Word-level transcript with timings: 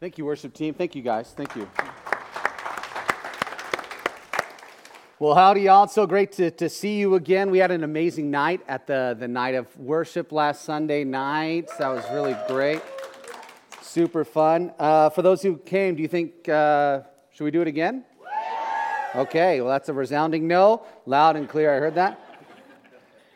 Thank 0.00 0.16
you, 0.16 0.24
worship 0.24 0.54
team. 0.54 0.74
Thank 0.74 0.94
you, 0.94 1.02
guys. 1.02 1.34
Thank 1.36 1.56
you. 1.56 1.68
Well, 5.18 5.34
howdy, 5.34 5.62
y'all. 5.62 5.82
It's 5.82 5.92
so 5.92 6.06
great 6.06 6.30
to, 6.32 6.52
to 6.52 6.68
see 6.68 7.00
you 7.00 7.16
again. 7.16 7.50
We 7.50 7.58
had 7.58 7.72
an 7.72 7.82
amazing 7.82 8.30
night 8.30 8.60
at 8.68 8.86
the, 8.86 9.16
the 9.18 9.26
night 9.26 9.56
of 9.56 9.76
worship 9.76 10.30
last 10.30 10.64
Sunday 10.64 11.02
night. 11.02 11.68
That 11.80 11.88
was 11.88 12.04
really 12.12 12.36
great. 12.46 12.80
Super 13.80 14.24
fun. 14.24 14.72
Uh, 14.78 15.10
for 15.10 15.22
those 15.22 15.42
who 15.42 15.56
came, 15.56 15.96
do 15.96 16.02
you 16.02 16.08
think, 16.08 16.48
uh, 16.48 17.00
should 17.32 17.42
we 17.42 17.50
do 17.50 17.60
it 17.60 17.66
again? 17.66 18.04
Okay, 19.16 19.60
well, 19.60 19.70
that's 19.70 19.88
a 19.88 19.92
resounding 19.92 20.46
no. 20.46 20.86
Loud 21.06 21.34
and 21.34 21.48
clear. 21.48 21.74
I 21.74 21.80
heard 21.80 21.96
that. 21.96 22.20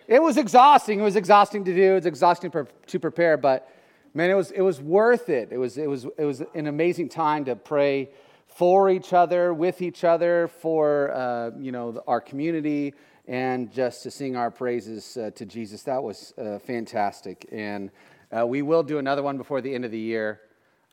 It 0.07 0.23
was 0.23 0.37
exhausting. 0.37 1.01
It 1.01 1.03
was 1.03 1.17
exhausting 1.17 1.65
to 1.65 1.75
do, 1.75 1.91
it 1.91 1.95
was 1.95 2.07
exhausting 2.07 2.53
to 2.87 3.01
prepare, 3.01 3.37
but 3.37 3.69
man, 4.15 4.31
it 4.31 4.35
was, 4.35 4.51
it 4.51 4.61
was 4.61 4.81
worth 4.81 5.29
it. 5.29 5.49
It 5.51 5.59
was, 5.59 5.79
it, 5.79 5.89
was, 5.89 6.07
it 6.19 6.25
was 6.25 6.43
an 6.55 6.67
amazing 6.67 7.09
time 7.09 7.45
to 7.47 7.57
pray 7.57 8.11
for 8.55 8.91
each 8.91 9.13
other, 9.13 9.55
with 9.55 9.81
each 9.81 10.05
other, 10.05 10.49
for 10.49 11.11
uh, 11.13 11.51
you 11.59 11.73
know 11.73 12.03
our 12.07 12.21
community, 12.21 12.95
and 13.27 13.73
just 13.73 14.03
to 14.03 14.11
sing 14.11 14.37
our 14.37 14.51
praises 14.51 15.17
uh, 15.17 15.31
to 15.35 15.47
Jesus. 15.47 15.83
That 15.85 16.03
was 16.03 16.35
uh, 16.37 16.59
fantastic, 16.59 17.49
and 17.51 17.91
uh, 18.37 18.47
we 18.47 18.63
will 18.63 18.83
do 18.83 18.99
another 18.99 19.23
one 19.23 19.39
before 19.39 19.61
the 19.61 19.75
end 19.75 19.85
of 19.85 19.91
the 19.91 19.99
year. 19.99 20.41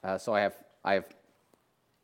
Uh, 0.04 0.18
so 0.18 0.34
I 0.34 0.42
have 0.42 0.56
I 0.86 0.94
have 0.94 1.06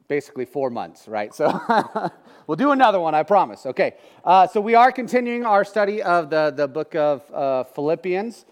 basically 0.08 0.46
four 0.46 0.70
months, 0.70 1.08
right? 1.08 1.34
So 1.34 1.58
we'll 2.48 2.58
do 2.58 2.72
another 2.72 3.00
one, 3.00 3.16
I 3.16 3.24
promise. 3.24 3.66
Okay, 3.66 3.96
uh, 4.26 4.48
so 4.48 4.60
we 4.60 4.76
are 4.76 4.92
continuing 4.92 5.46
our 5.46 5.64
study 5.64 6.02
of 6.04 6.30
the 6.30 6.52
the 6.56 6.68
book 6.68 6.96
of 6.96 7.70
Philippians. 7.74 8.46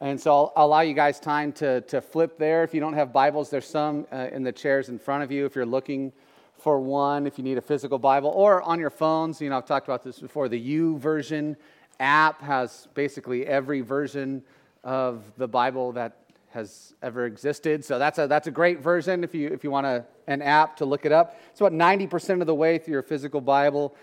And 0.00 0.20
so 0.20 0.52
I'll, 0.54 0.66
allow 0.66 0.80
you 0.80 0.94
guys 0.94 1.18
time 1.18 1.50
to, 1.54 1.80
to 1.82 2.00
flip 2.00 2.38
there. 2.38 2.62
If 2.62 2.72
you 2.72 2.78
don't 2.78 2.92
have 2.92 3.12
Bibles, 3.12 3.50
there's 3.50 3.66
some 3.66 4.06
uh, 4.12 4.28
in 4.30 4.44
the 4.44 4.52
chairs 4.52 4.88
in 4.88 4.98
front 4.98 5.24
of 5.24 5.32
you 5.32 5.44
if 5.44 5.56
you're 5.56 5.66
looking 5.66 6.12
for 6.56 6.78
one, 6.78 7.26
if 7.26 7.36
you 7.36 7.42
need 7.42 7.58
a 7.58 7.62
physical 7.62 7.98
Bible, 7.98 8.30
or 8.30 8.62
on 8.62 8.78
your 8.78 8.90
phones. 8.90 9.40
You 9.40 9.50
know, 9.50 9.56
I've 9.56 9.66
talked 9.66 9.88
about 9.88 10.04
this 10.04 10.20
before. 10.20 10.48
The 10.48 10.78
YouVersion 10.78 11.56
app 11.98 12.40
has 12.42 12.86
basically 12.94 13.44
every 13.44 13.80
version 13.80 14.44
of 14.84 15.24
the 15.36 15.48
Bible 15.48 15.90
that 15.92 16.16
has 16.50 16.94
ever 17.02 17.26
existed. 17.26 17.84
So 17.84 17.98
that's 17.98 18.20
a, 18.20 18.28
that's 18.28 18.46
a 18.46 18.52
great 18.52 18.80
version 18.80 19.24
if 19.24 19.34
you, 19.34 19.48
if 19.48 19.64
you 19.64 19.72
want 19.72 19.86
a, 19.86 20.04
an 20.28 20.42
app 20.42 20.76
to 20.76 20.84
look 20.84 21.06
it 21.06 21.12
up. 21.12 21.40
It's 21.50 21.60
about 21.60 21.72
90% 21.72 22.40
of 22.40 22.46
the 22.46 22.54
way 22.54 22.78
through 22.78 22.92
your 22.92 23.02
physical 23.02 23.40
Bible. 23.40 23.96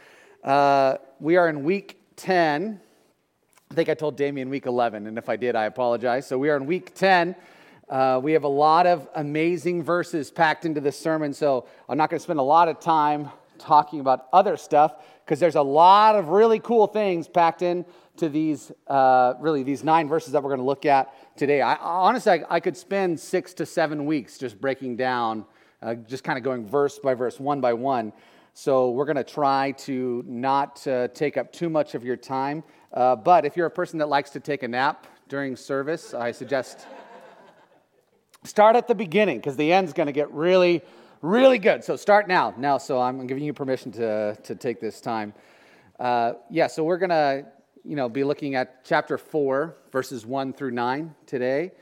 Uh, 0.43 0.97
we 1.21 1.37
are 1.37 1.47
in 1.47 1.63
week 1.63 2.01
10 2.17 2.81
I 3.71 3.73
think 3.73 3.89
I 3.89 3.93
told 3.95 4.15
Damien 4.15 4.49
week 4.49 4.67
11, 4.67 5.07
and 5.07 5.17
if 5.17 5.27
I 5.27 5.35
did, 5.35 5.55
I 5.55 5.65
apologize. 5.65 6.27
So 6.27 6.37
we 6.37 6.49
are 6.49 6.55
in 6.55 6.65
week 6.65 6.93
10. 6.93 7.35
Uh, 7.89 8.19
we 8.23 8.31
have 8.33 8.43
a 8.43 8.47
lot 8.47 8.85
of 8.85 9.07
amazing 9.15 9.83
verses 9.83 10.29
packed 10.29 10.65
into 10.65 10.79
this 10.79 10.97
sermon, 10.97 11.33
so 11.33 11.67
I'm 11.89 11.97
not 11.97 12.09
going 12.09 12.19
to 12.19 12.23
spend 12.23 12.39
a 12.39 12.43
lot 12.43 12.67
of 12.67 12.79
time 12.79 13.29
talking 13.57 13.99
about 13.99 14.27
other 14.31 14.55
stuff 14.55 15.03
because 15.25 15.39
there's 15.39 15.55
a 15.55 15.61
lot 15.61 16.15
of 16.15 16.29
really 16.29 16.59
cool 16.59 16.85
things 16.85 17.27
packed 17.27 17.63
in 17.63 17.85
to 18.17 18.29
these 18.29 18.71
uh, 18.87 19.33
really 19.39 19.63
these 19.63 19.83
nine 19.83 20.07
verses 20.07 20.31
that 20.33 20.43
we're 20.43 20.49
going 20.49 20.59
to 20.59 20.65
look 20.65 20.85
at 20.85 21.13
today. 21.35 21.61
I, 21.61 21.75
honestly, 21.75 22.31
I, 22.31 22.45
I, 22.49 22.59
could 22.59 22.77
spend 22.77 23.19
six 23.19 23.53
to 23.55 23.65
seven 23.65 24.05
weeks 24.05 24.37
just 24.37 24.61
breaking 24.61 24.95
down, 24.95 25.43
uh, 25.81 25.95
just 25.95 26.23
kind 26.23 26.37
of 26.37 26.43
going 26.43 26.65
verse 26.65 26.99
by 26.99 27.13
verse, 27.13 27.39
one 27.39 27.61
by 27.61 27.73
one. 27.73 28.13
So 28.57 28.91
we're 28.91 29.03
going 29.03 29.17
to 29.17 29.23
try 29.25 29.71
to 29.79 30.23
not 30.25 30.87
uh, 30.87 31.09
take 31.09 31.35
up 31.35 31.51
too 31.51 31.69
much 31.69 31.93
of 31.93 32.05
your 32.05 32.15
time. 32.15 32.63
Uh, 32.93 33.13
but 33.13 33.43
if 33.43 33.57
you're 33.57 33.65
a 33.65 33.71
person 33.71 33.99
that 33.99 34.07
likes 34.07 34.29
to 34.29 34.39
take 34.39 34.63
a 34.63 34.67
nap 34.69 35.07
during 35.27 35.57
service, 35.57 36.13
I 36.13 36.31
suggest 36.31 36.87
start 38.45 38.77
at 38.77 38.87
the 38.87 38.95
beginning 38.95 39.39
because 39.39 39.57
the 39.57 39.73
end's 39.73 39.91
going 39.91 40.07
to 40.07 40.13
get 40.13 40.31
really, 40.31 40.81
really 41.21 41.59
good. 41.59 41.83
So 41.83 41.97
start 41.97 42.29
now. 42.29 42.53
Now, 42.57 42.77
so 42.77 43.01
I'm 43.01 43.27
giving 43.27 43.43
you 43.43 43.51
permission 43.51 43.91
to, 43.91 44.37
to 44.43 44.55
take 44.55 44.79
this 44.79 45.01
time. 45.01 45.33
Uh, 45.99 46.35
yeah, 46.49 46.67
so 46.67 46.85
we're 46.85 46.97
going 46.97 47.09
to 47.09 47.45
you 47.83 47.97
know, 47.97 48.07
be 48.07 48.23
looking 48.23 48.55
at 48.55 48.85
chapter 48.85 49.17
4, 49.17 49.75
verses 49.91 50.25
1 50.25 50.53
through 50.53 50.71
9 50.71 51.13
today. 51.25 51.73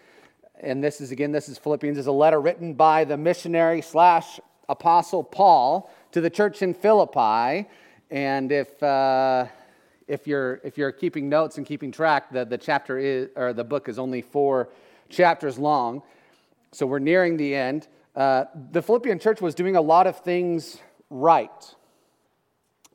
And 0.60 0.84
this 0.84 1.02
is, 1.02 1.12
again, 1.12 1.32
this 1.32 1.50
is 1.50 1.60
Philippians, 1.60 2.00
is 2.00 2.08
a 2.08 2.12
letter 2.12 2.42
written 2.42 2.74
by 2.74 3.04
the 3.04 3.16
missionary 3.16 3.84
slash 3.84 4.40
apostle 4.68 5.24
Paul 5.24 5.92
to 6.14 6.22
the 6.22 6.30
church 6.30 6.62
in 6.62 6.74
Philippi. 6.74 7.68
And 8.10 8.52
if, 8.52 8.82
uh, 8.82 9.48
if 10.08 10.28
you're 10.28 10.62
if 10.64 10.78
you're 10.78 10.92
keeping 10.92 11.28
notes 11.28 11.58
and 11.58 11.66
keeping 11.66 11.92
track, 11.92 12.32
the, 12.32 12.46
the 12.46 12.58
chapter 12.58 12.98
is 12.98 13.30
or 13.36 13.52
the 13.52 13.64
book 13.64 13.90
is 13.90 13.98
only 13.98 14.22
four 14.22 14.70
chapters 15.10 15.58
long, 15.58 16.04
so 16.72 16.86
we're 16.86 17.00
nearing 17.00 17.38
the 17.38 17.56
end. 17.56 17.88
Uh, 18.16 18.46
the 18.72 18.82
Philippian 18.82 19.18
church 19.18 19.42
was 19.42 19.56
doing 19.56 19.76
a 19.76 19.82
lot 19.82 20.06
of 20.06 20.20
things 20.20 20.78
right. 21.10 21.76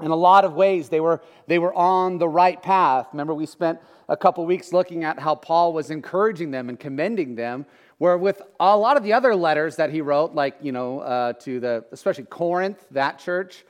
In 0.01 0.13
a 0.13 0.17
lot 0.17 0.45
of 0.45 0.55
ways, 0.55 0.89
they 0.89 1.01
were, 1.01 1.21
they 1.49 1.59
were 1.59 1.75
on 1.75 2.19
the 2.19 2.29
right 2.29 2.63
path. 2.63 3.09
Remember, 3.13 3.35
we 3.35 3.47
spent 3.47 3.81
a 4.09 4.17
couple 4.17 4.47
weeks 4.47 4.73
looking 4.73 5.03
at 5.03 5.19
how 5.19 5.35
Paul 5.35 5.73
was 5.73 5.91
encouraging 5.91 6.53
them 6.53 6.69
and 6.69 6.79
commending 6.79 7.35
them, 7.35 7.67
where 7.99 8.17
with 8.17 8.41
a 8.59 8.77
lot 8.77 8.97
of 8.97 9.03
the 9.03 9.13
other 9.13 9.35
letters 9.35 9.77
that 9.77 9.91
he 9.91 10.01
wrote, 10.01 10.35
like, 10.35 10.57
you 10.63 10.73
know, 10.73 11.01
uh, 11.01 11.33
to 11.35 11.61
the, 11.61 11.85
especially 11.93 12.25
Corinth, 12.25 12.85
that 12.93 13.19
church, 13.19 13.65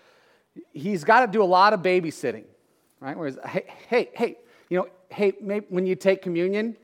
he's 0.73 1.05
got 1.05 1.27
to 1.27 1.33
do 1.33 1.43
a 1.43 1.45
lot 1.45 1.73
of 1.73 1.81
babysitting 1.81 2.45
right? 3.01 3.17
Whereas, 3.17 3.39
hey, 3.47 3.65
hey, 3.89 4.11
hey, 4.15 4.37
you 4.69 4.79
know, 4.79 4.89
hey, 5.09 5.31
when 5.69 5.87
you 5.87 5.95
take 5.95 6.23
communion, 6.23 6.77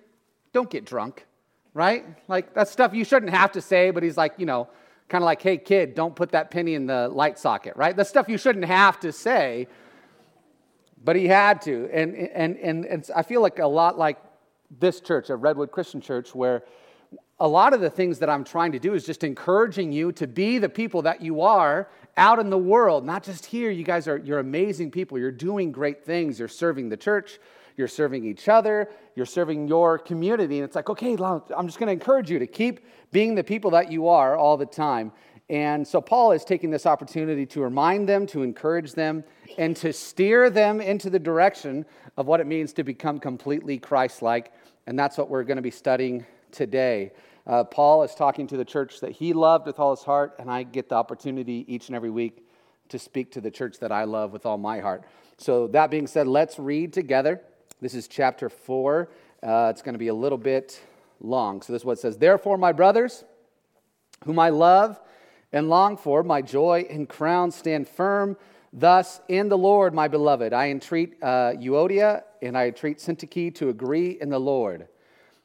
don't 0.52 0.70
get 0.70 0.84
drunk, 0.84 1.26
right? 1.72 2.04
Like, 2.28 2.54
that's 2.54 2.70
stuff 2.70 2.94
you 2.94 3.04
shouldn't 3.04 3.32
have 3.32 3.52
to 3.52 3.60
say, 3.60 3.90
but 3.90 4.02
he's 4.02 4.16
like, 4.16 4.34
you 4.38 4.46
know, 4.46 4.68
kind 5.08 5.22
of 5.22 5.26
like, 5.26 5.42
hey, 5.42 5.58
kid, 5.58 5.94
don't 5.94 6.14
put 6.14 6.32
that 6.32 6.50
penny 6.50 6.74
in 6.74 6.86
the 6.86 7.08
light 7.08 7.38
socket, 7.38 7.76
right? 7.76 7.96
That's 7.96 8.08
stuff 8.08 8.28
you 8.28 8.38
shouldn't 8.38 8.64
have 8.64 9.00
to 9.00 9.12
say, 9.12 9.68
but 11.02 11.16
he 11.16 11.26
had 11.26 11.60
to. 11.62 11.90
And, 11.92 12.14
and, 12.14 12.56
and, 12.56 12.84
and 12.86 13.10
I 13.14 13.22
feel 13.22 13.42
like 13.42 13.58
a 13.58 13.66
lot 13.66 13.98
like 13.98 14.18
this 14.78 15.00
church, 15.00 15.28
a 15.28 15.36
Redwood 15.36 15.70
Christian 15.70 16.00
Church, 16.00 16.34
where 16.34 16.64
a 17.40 17.48
lot 17.48 17.74
of 17.74 17.80
the 17.80 17.90
things 17.90 18.20
that 18.20 18.30
I'm 18.30 18.44
trying 18.44 18.72
to 18.72 18.78
do 18.78 18.94
is 18.94 19.04
just 19.04 19.24
encouraging 19.24 19.92
you 19.92 20.12
to 20.12 20.26
be 20.26 20.58
the 20.58 20.68
people 20.68 21.02
that 21.02 21.20
you 21.20 21.40
are 21.40 21.88
out 22.16 22.38
in 22.38 22.48
the 22.48 22.58
world, 22.58 23.04
not 23.04 23.24
just 23.24 23.44
here. 23.44 23.70
You 23.70 23.84
guys 23.84 24.06
are 24.06 24.18
you're 24.18 24.38
amazing 24.38 24.90
people. 24.90 25.18
You're 25.18 25.32
doing 25.32 25.72
great 25.72 26.04
things. 26.04 26.38
You're 26.38 26.48
serving 26.48 26.88
the 26.88 26.96
church, 26.96 27.40
you're 27.76 27.88
serving 27.88 28.24
each 28.24 28.48
other, 28.48 28.88
you're 29.16 29.26
serving 29.26 29.66
your 29.66 29.98
community. 29.98 30.58
And 30.58 30.64
it's 30.64 30.76
like, 30.76 30.90
okay, 30.90 31.16
I'm 31.16 31.66
just 31.66 31.78
going 31.78 31.88
to 31.88 31.92
encourage 31.92 32.30
you 32.30 32.38
to 32.38 32.46
keep 32.46 32.86
being 33.10 33.34
the 33.34 33.44
people 33.44 33.72
that 33.72 33.90
you 33.90 34.08
are 34.08 34.36
all 34.36 34.56
the 34.56 34.66
time. 34.66 35.10
And 35.50 35.86
so 35.86 36.00
Paul 36.00 36.32
is 36.32 36.44
taking 36.44 36.70
this 36.70 36.86
opportunity 36.86 37.44
to 37.46 37.60
remind 37.60 38.08
them, 38.08 38.26
to 38.28 38.42
encourage 38.42 38.92
them, 38.92 39.24
and 39.58 39.76
to 39.76 39.92
steer 39.92 40.48
them 40.48 40.80
into 40.80 41.10
the 41.10 41.18
direction 41.18 41.84
of 42.16 42.26
what 42.26 42.40
it 42.40 42.46
means 42.46 42.72
to 42.74 42.84
become 42.84 43.18
completely 43.18 43.76
Christ 43.76 44.22
like. 44.22 44.52
And 44.86 44.98
that's 44.98 45.18
what 45.18 45.28
we're 45.28 45.44
going 45.44 45.56
to 45.56 45.62
be 45.62 45.70
studying 45.70 46.24
today. 46.54 47.12
Uh, 47.46 47.64
Paul 47.64 48.02
is 48.04 48.14
talking 48.14 48.46
to 48.46 48.56
the 48.56 48.64
church 48.64 49.00
that 49.00 49.12
he 49.12 49.34
loved 49.34 49.66
with 49.66 49.78
all 49.78 49.94
his 49.94 50.02
heart, 50.02 50.36
and 50.38 50.50
I 50.50 50.62
get 50.62 50.88
the 50.88 50.94
opportunity 50.94 51.66
each 51.68 51.88
and 51.88 51.96
every 51.96 52.08
week 52.08 52.46
to 52.88 52.98
speak 52.98 53.32
to 53.32 53.40
the 53.40 53.50
church 53.50 53.78
that 53.80 53.92
I 53.92 54.04
love 54.04 54.32
with 54.32 54.46
all 54.46 54.56
my 54.56 54.80
heart. 54.80 55.04
So, 55.36 55.66
that 55.68 55.90
being 55.90 56.06
said, 56.06 56.26
let's 56.26 56.58
read 56.58 56.92
together. 56.92 57.42
This 57.80 57.94
is 57.94 58.08
chapter 58.08 58.48
4. 58.48 59.10
Uh, 59.42 59.68
it's 59.70 59.82
going 59.82 59.94
to 59.94 59.98
be 59.98 60.08
a 60.08 60.14
little 60.14 60.38
bit 60.38 60.80
long. 61.20 61.60
So, 61.60 61.72
this 61.72 61.82
is 61.82 61.86
what 61.86 61.98
it 61.98 62.00
says 62.00 62.16
Therefore, 62.16 62.56
my 62.56 62.72
brothers, 62.72 63.24
whom 64.24 64.38
I 64.38 64.50
love 64.50 65.00
and 65.52 65.68
long 65.68 65.96
for, 65.96 66.22
my 66.22 66.40
joy 66.40 66.86
and 66.88 67.08
crown, 67.08 67.50
stand 67.50 67.88
firm. 67.88 68.36
Thus, 68.72 69.20
in 69.28 69.48
the 69.48 69.58
Lord, 69.58 69.94
my 69.94 70.08
beloved, 70.08 70.52
I 70.52 70.70
entreat 70.70 71.14
uh, 71.22 71.52
Euodia 71.52 72.22
and 72.42 72.56
I 72.56 72.66
entreat 72.66 72.98
Syntyche 72.98 73.54
to 73.56 73.68
agree 73.68 74.18
in 74.20 74.30
the 74.30 74.40
Lord. 74.40 74.88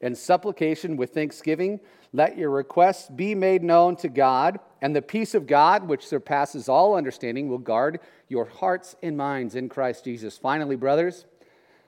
and 0.00 0.16
supplication 0.16 0.96
with 0.96 1.14
thanksgiving, 1.14 1.80
let 2.12 2.36
your 2.36 2.50
requests 2.50 3.08
be 3.08 3.34
made 3.34 3.62
known 3.62 3.96
to 3.96 4.08
God, 4.08 4.58
and 4.82 4.94
the 4.94 5.02
peace 5.02 5.34
of 5.34 5.46
God, 5.46 5.88
which 5.88 6.06
surpasses 6.06 6.68
all 6.68 6.94
understanding, 6.94 7.48
will 7.48 7.58
guard 7.58 8.00
your 8.28 8.44
hearts 8.44 8.94
and 9.02 9.16
minds 9.16 9.54
in 9.54 9.68
Christ 9.68 10.04
Jesus. 10.04 10.38
Finally, 10.38 10.76
brothers, 10.76 11.26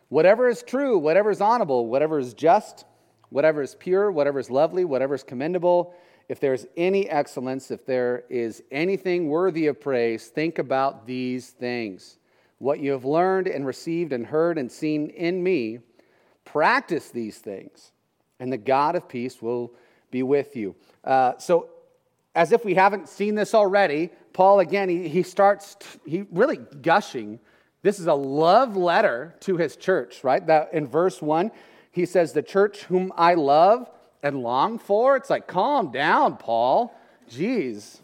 whatever 0.08 0.48
is 0.48 0.62
true, 0.62 0.98
whatever 0.98 1.30
is 1.30 1.40
honorable, 1.40 1.86
whatever 1.86 2.18
is 2.18 2.34
just, 2.34 2.84
whatever 3.30 3.62
is 3.62 3.74
pure, 3.74 4.10
whatever 4.10 4.38
is 4.38 4.50
lovely, 4.50 4.84
whatever 4.84 5.14
is 5.14 5.22
commendable, 5.22 5.94
if 6.28 6.40
there 6.40 6.54
is 6.54 6.66
any 6.76 7.08
excellence, 7.08 7.70
if 7.70 7.86
there 7.86 8.24
is 8.28 8.62
anything 8.70 9.28
worthy 9.28 9.66
of 9.66 9.80
praise, 9.80 10.28
think 10.28 10.58
about 10.58 11.06
these 11.06 11.50
things. 11.50 12.18
what 12.58 12.80
you 12.80 12.92
have 12.92 13.04
learned 13.04 13.46
and 13.46 13.66
received 13.66 14.12
and 14.12 14.26
heard 14.26 14.58
and 14.58 14.70
seen 14.70 15.08
in 15.10 15.42
me, 15.42 15.78
practice 16.44 17.10
these 17.10 17.38
things, 17.38 17.92
and 18.40 18.52
the 18.52 18.58
God 18.58 18.96
of 18.96 19.08
peace 19.08 19.40
will 19.42 19.72
be 20.10 20.22
with 20.22 20.56
you. 20.56 20.74
Uh, 21.04 21.36
so, 21.38 21.68
as 22.34 22.52
if 22.52 22.64
we 22.64 22.74
haven't 22.74 23.08
seen 23.08 23.34
this 23.34 23.54
already, 23.54 24.10
Paul 24.32 24.60
again, 24.60 24.88
he, 24.88 25.08
he 25.08 25.22
starts, 25.22 25.76
he 26.06 26.24
really 26.30 26.56
gushing. 26.56 27.40
This 27.82 27.98
is 27.98 28.06
a 28.06 28.14
love 28.14 28.76
letter 28.76 29.34
to 29.40 29.56
his 29.56 29.76
church, 29.76 30.22
right? 30.22 30.46
That 30.46 30.72
in 30.72 30.86
verse 30.86 31.20
one, 31.20 31.50
he 31.90 32.06
says, 32.06 32.32
The 32.32 32.42
church 32.42 32.84
whom 32.84 33.12
I 33.16 33.34
love 33.34 33.90
and 34.22 34.42
long 34.42 34.78
for. 34.78 35.16
It's 35.16 35.30
like, 35.30 35.46
calm 35.46 35.90
down, 35.90 36.36
Paul. 36.36 36.94
Jeez. 37.30 38.00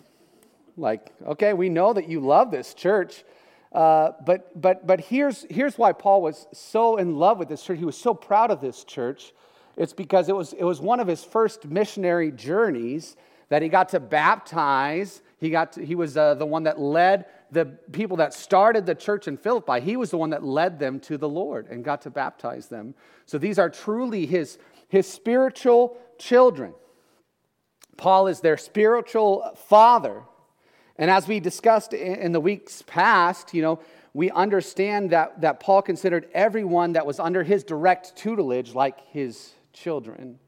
Like, 0.77 1.13
okay, 1.25 1.53
we 1.53 1.69
know 1.69 1.93
that 1.93 2.09
you 2.09 2.21
love 2.21 2.51
this 2.51 2.75
church. 2.75 3.25
Uh, 3.73 4.13
but 4.25 4.61
but 4.61 4.87
but 4.87 5.01
here's 5.01 5.45
here's 5.51 5.77
why 5.77 5.93
Paul 5.93 6.23
was 6.23 6.47
so 6.53 6.97
in 6.97 7.17
love 7.17 7.39
with 7.39 7.49
this 7.49 7.63
church. 7.63 7.79
He 7.79 7.85
was 7.85 7.97
so 7.97 8.15
proud 8.15 8.51
of 8.53 8.61
this 8.61 8.85
church. 8.85 9.33
It's 9.77 9.93
because 9.93 10.29
it 10.29 10.37
was 10.37 10.53
it 10.53 10.65
was 10.65 10.81
one 10.81 11.01
of 11.01 11.09
his 11.09 11.25
first 11.25 11.67
missionary 11.67 12.31
journeys 12.31 13.17
that 13.49 13.63
he 13.63 13.69
got 13.69 13.91
to 13.91 14.01
baptize. 14.01 15.23
He 15.39 15.51
got 15.51 15.73
to, 15.73 15.85
he 15.85 15.95
was 15.95 16.17
uh, 16.17 16.35
the 16.35 16.47
one 16.47 16.65
that 16.65 16.81
led 16.81 17.27
the 17.51 17.67
people 17.93 18.17
that 18.19 18.33
started 18.35 18.87
the 18.87 18.95
church 18.95 19.29
in 19.29 19.37
Philippi. 19.37 19.81
He 19.81 19.97
was 19.97 20.11
the 20.11 20.17
one 20.17 20.31
that 20.31 20.43
led 20.43 20.79
them 20.79 20.99
to 21.01 21.19
the 21.19 21.29
Lord 21.29 21.69
and 21.69 21.85
got 21.85 22.03
to 22.03 22.11
baptize 22.11 22.69
them. 22.69 22.95
So 23.27 23.39
these 23.39 23.59
are 23.59 23.71
truly 23.71 24.27
his 24.27 24.59
his 24.89 25.07
spiritual 25.11 25.97
children. 26.19 26.75
Paul 27.97 28.27
is 28.27 28.41
their 28.41 28.57
spiritual 28.57 29.57
father. 29.69 30.23
And 30.97 31.11
as 31.11 31.27
we 31.27 31.41
discussed 31.41 31.93
in 31.93 32.33
the 32.33 32.41
weeks 32.41 32.83
past, 32.83 33.53
you 33.53 33.63
know, 33.63 33.81
we 34.13 34.31
understand 34.31 35.11
that, 35.11 35.41
that 35.41 35.59
Paul 35.59 35.83
considered 35.83 36.29
everyone 36.33 36.93
that 36.93 37.05
was 37.05 37.19
under 37.19 37.43
his 37.43 37.65
direct 37.65 38.15
tutelage 38.17 38.75
like 38.75 39.01
his 39.09 39.53
children. 39.75 40.39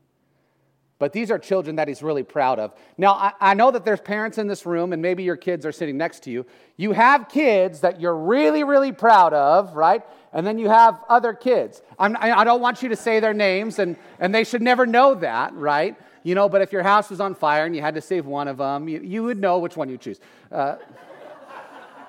But 0.98 1.12
these 1.12 1.30
are 1.30 1.38
children 1.38 1.76
that 1.76 1.88
he's 1.88 2.02
really 2.02 2.22
proud 2.22 2.58
of. 2.58 2.74
Now, 2.96 3.12
I, 3.12 3.32
I, 3.38 3.54
know 3.54 3.70
that 3.70 3.84
there's 3.84 4.00
parents 4.00 4.38
in 4.38 4.46
this 4.46 4.64
room, 4.64 4.94
and 4.94 5.02
maybe 5.02 5.22
your 5.22 5.36
kids 5.36 5.66
are 5.66 5.72
sitting 5.72 5.98
next 5.98 6.22
to 6.22 6.30
you. 6.30 6.46
You 6.78 6.92
have 6.92 7.28
kids 7.28 7.80
that 7.80 8.00
you're 8.00 8.16
really, 8.16 8.64
really 8.64 8.92
proud 8.92 9.34
of, 9.34 9.76
right? 9.76 10.02
And 10.32 10.46
then 10.46 10.56
you 10.56 10.70
have 10.70 10.98
other 11.10 11.34
kids. 11.34 11.82
I'm, 11.98 12.16
I 12.18 12.44
don't 12.44 12.62
want 12.62 12.82
you 12.82 12.88
to 12.88 12.96
say 12.96 13.20
their 13.20 13.34
names, 13.34 13.78
and, 13.78 13.96
and 14.18 14.34
they 14.34 14.42
should 14.42 14.62
never 14.62 14.86
know 14.86 15.14
that, 15.16 15.54
right? 15.54 15.96
You 16.22 16.34
know, 16.34 16.48
but 16.48 16.62
if 16.62 16.72
your 16.72 16.82
house 16.82 17.10
was 17.10 17.20
on 17.20 17.34
fire 17.34 17.66
and 17.66 17.76
you 17.76 17.82
had 17.82 17.94
to 17.94 18.00
save 18.00 18.24
one 18.24 18.48
of 18.48 18.56
them, 18.56 18.88
you, 18.88 19.00
you 19.00 19.22
would 19.24 19.38
know 19.38 19.58
which 19.58 19.76
one 19.76 19.90
you 19.90 19.98
choose. 19.98 20.18
Uh, 20.50 20.76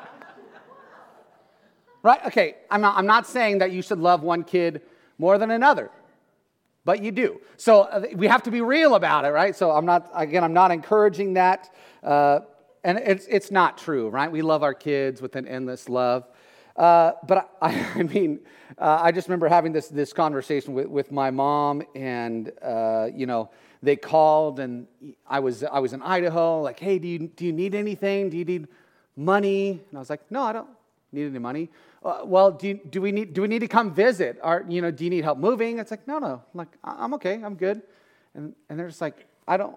right? 2.03 2.25
Okay, 2.27 2.55
I'm 2.71 2.79
not, 2.79 2.97
I'm 2.97 3.05
not 3.05 3.27
saying 3.27 3.57
that 3.57 3.71
you 3.71 3.81
should 3.81 3.99
love 3.99 4.23
one 4.23 4.45
kid 4.45 4.81
more 5.17 5.37
than 5.37 5.51
another, 5.51 5.91
but 6.87 7.03
you 7.03 7.11
do. 7.11 7.41
So 7.57 7.81
uh, 7.81 8.05
we 8.15 8.27
have 8.27 8.43
to 8.43 8.49
be 8.49 8.61
real 8.61 8.95
about 8.95 9.25
it, 9.25 9.31
right? 9.31 9.53
So 9.53 9.71
I'm 9.71 9.85
not, 9.85 10.09
again, 10.15 10.41
I'm 10.41 10.53
not 10.53 10.71
encouraging 10.71 11.33
that. 11.33 11.69
Uh, 12.01 12.39
and 12.81 12.97
it's, 12.99 13.27
it's 13.29 13.51
not 13.51 13.77
true, 13.77 14.07
right? 14.07 14.31
We 14.31 14.41
love 14.41 14.63
our 14.63 14.73
kids 14.73 15.21
with 15.21 15.35
an 15.35 15.45
endless 15.49 15.89
love. 15.89 16.25
Uh, 16.77 17.11
but 17.27 17.51
I, 17.61 17.85
I 17.95 18.03
mean, 18.03 18.39
uh, 18.77 18.99
I 19.01 19.11
just 19.11 19.27
remember 19.27 19.49
having 19.49 19.73
this, 19.73 19.89
this 19.89 20.13
conversation 20.13 20.73
with, 20.73 20.87
with 20.87 21.11
my 21.11 21.29
mom, 21.29 21.83
and, 21.93 22.53
uh, 22.61 23.09
you 23.13 23.25
know, 23.25 23.49
they 23.83 23.97
called 23.97 24.61
and 24.61 24.87
I 25.27 25.41
was, 25.41 25.65
I 25.65 25.79
was 25.79 25.91
in 25.91 26.01
Idaho, 26.01 26.61
like, 26.61 26.79
hey, 26.79 26.99
do 26.99 27.07
you, 27.09 27.19
do 27.19 27.45
you 27.45 27.51
need 27.51 27.75
anything? 27.75 28.29
Do 28.29 28.37
you 28.37 28.45
need 28.45 28.69
money? 29.13 29.71
And 29.71 29.97
I 29.97 29.99
was 29.99 30.09
like, 30.09 30.21
no, 30.31 30.41
I 30.41 30.53
don't 30.53 30.69
need 31.11 31.25
any 31.25 31.39
money. 31.39 31.69
Uh, 32.03 32.21
well, 32.23 32.51
do, 32.51 32.73
do, 32.89 33.01
we 33.01 33.11
need, 33.11 33.33
do 33.33 33.41
we 33.41 33.47
need 33.47 33.59
to 33.59 33.67
come 33.67 33.93
visit? 33.93 34.39
Or, 34.43 34.65
you 34.67 34.81
know, 34.81 34.91
do 34.91 35.03
you 35.03 35.09
need 35.09 35.23
help 35.23 35.37
moving? 35.37 35.79
It's 35.79 35.91
like, 35.91 36.07
no, 36.07 36.19
no. 36.19 36.33
I'm 36.33 36.57
like, 36.57 36.69
I'm 36.83 37.13
okay, 37.15 37.41
I'm 37.43 37.55
good. 37.55 37.81
And, 38.33 38.53
and 38.69 38.79
they're 38.79 38.87
just 38.87 39.01
like, 39.01 39.25
I 39.47 39.57
don't, 39.57 39.75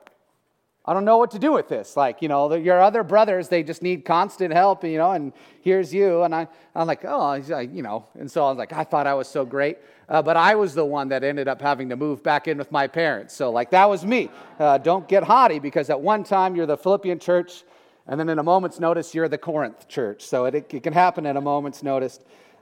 I 0.84 0.94
don't 0.94 1.04
know 1.04 1.18
what 1.18 1.30
to 1.32 1.38
do 1.38 1.52
with 1.52 1.68
this. 1.68 1.96
Like, 1.96 2.22
you 2.22 2.28
know, 2.28 2.54
your 2.54 2.80
other 2.80 3.02
brothers, 3.02 3.48
they 3.48 3.62
just 3.62 3.82
need 3.82 4.04
constant 4.04 4.52
help, 4.52 4.82
you 4.82 4.96
know, 4.96 5.12
and 5.12 5.32
here's 5.60 5.92
you. 5.92 6.22
And 6.22 6.34
I, 6.34 6.48
I'm 6.74 6.86
like, 6.86 7.04
oh, 7.04 7.34
you 7.34 7.82
know. 7.82 8.06
And 8.18 8.30
so 8.30 8.46
I 8.46 8.48
was 8.48 8.58
like, 8.58 8.72
I 8.72 8.84
thought 8.84 9.06
I 9.06 9.14
was 9.14 9.28
so 9.28 9.44
great. 9.44 9.78
Uh, 10.08 10.22
but 10.22 10.36
I 10.36 10.54
was 10.54 10.74
the 10.74 10.84
one 10.84 11.08
that 11.10 11.22
ended 11.22 11.48
up 11.48 11.60
having 11.60 11.90
to 11.90 11.96
move 11.96 12.22
back 12.22 12.48
in 12.48 12.58
with 12.58 12.72
my 12.72 12.86
parents. 12.86 13.34
So, 13.34 13.50
like, 13.50 13.70
that 13.70 13.88
was 13.88 14.04
me. 14.04 14.30
Uh, 14.58 14.78
don't 14.78 15.06
get 15.06 15.22
haughty 15.22 15.58
because 15.58 15.90
at 15.90 16.00
one 16.00 16.24
time 16.24 16.56
you're 16.56 16.66
the 16.66 16.78
Philippian 16.78 17.18
church, 17.18 17.62
and 18.10 18.18
then 18.18 18.28
in 18.28 18.40
a 18.40 18.42
moment's 18.42 18.80
notice, 18.80 19.14
you're 19.14 19.28
the 19.28 19.38
Corinth 19.38 19.86
church. 19.86 20.22
So 20.22 20.44
it, 20.44 20.54
it 20.74 20.82
can 20.82 20.92
happen 20.92 21.24
at 21.26 21.36
a 21.36 21.40
moment's 21.40 21.84
notice. 21.84 22.18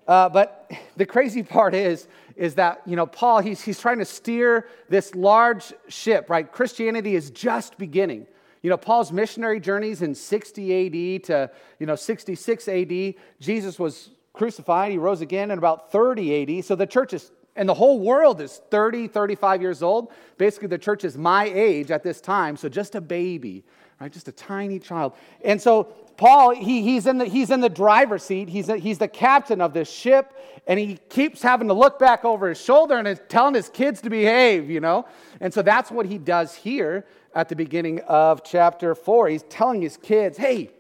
Uh, 0.07 0.29
but 0.29 0.71
the 0.97 1.07
crazy 1.07 1.43
part 1.43 1.75
is, 1.75 2.07
is 2.37 2.55
that, 2.57 2.83
you 2.85 2.97
know, 2.97 3.07
Paul, 3.07 3.41
he's, 3.41 3.63
he's 3.63 3.81
trying 3.81 3.99
to 3.99 4.05
steer 4.05 4.69
this 4.91 5.15
large 5.15 5.73
ship, 5.89 6.29
right? 6.29 6.51
Christianity 6.53 7.15
is 7.15 7.31
just 7.31 7.79
beginning. 7.79 8.27
You 8.61 8.69
know, 8.69 8.77
Paul's 8.77 9.11
missionary 9.11 9.59
journeys 9.59 10.03
in 10.03 10.15
60 10.15 11.17
AD 11.17 11.25
to, 11.25 11.51
you 11.79 11.87
know, 11.87 11.97
66 11.97 12.69
AD, 12.69 13.15
Jesus 13.41 13.79
was 13.79 14.11
crucified, 14.35 14.93
he 14.93 14.99
rose 14.99 15.23
again 15.23 15.51
in 15.51 15.57
about 15.57 15.91
30 15.91 16.59
AD. 16.59 16.65
So 16.67 16.75
the 16.75 16.87
church 16.87 17.15
is, 17.15 17.31
and 17.57 17.67
the 17.67 17.75
whole 17.75 18.01
world 18.01 18.43
is 18.43 18.61
30, 18.71 19.09
35 19.09 19.63
years 19.63 19.83
old. 19.83 20.13
Basically, 20.37 20.69
the 20.69 20.79
church 20.79 21.05
is 21.05 21.17
my 21.17 21.45
age 21.47 21.91
at 21.91 22.03
this 22.03 22.21
time, 22.21 22.59
so 22.59 22.69
just 22.69 22.95
a 22.95 23.01
baby, 23.01 23.65
right? 24.01 24.13
Just 24.13 24.29
a 24.29 24.33
tiny 24.33 24.79
child. 24.79 25.13
And 25.45 25.61
so 25.61 25.85
Paul, 26.17 26.55
he, 26.55 26.83
he's, 26.83 27.07
in 27.07 27.19
the, 27.19 27.27
he's 27.27 27.51
in 27.51 27.61
the 27.61 27.69
driver's 27.69 28.25
seat. 28.25 28.49
He's, 28.49 28.69
a, 28.69 28.77
he's 28.77 28.99
the 28.99 29.09
captain 29.09 29.61
of 29.61 29.73
this 29.73 29.91
ship, 29.91 30.33
and 30.67 30.79
he 30.79 30.99
keeps 31.09 31.41
having 31.43 31.69
to 31.69 31.75
look 31.75 31.99
back 31.99 32.25
over 32.25 32.49
his 32.49 32.61
shoulder 32.61 32.97
and 32.97 33.07
is 33.07 33.21
telling 33.29 33.55
his 33.55 33.69
kids 33.69 34.01
to 34.03 34.11
behave, 34.11 34.69
you 34.69 34.81
know? 34.81 35.07
And 35.41 35.55
so 35.55 35.63
that's 35.63 35.91
what 35.91 36.07
he 36.07 36.19
does 36.19 36.55
here 36.55 37.07
at 37.35 37.49
the 37.49 37.57
beginning 37.57 38.01
of 38.01 38.43
chapter 38.45 38.95
4. 38.95 39.29
He's 39.29 39.45
telling 39.45 39.81
his 39.81 39.97
kids, 39.97 40.37
hey, 40.37 40.71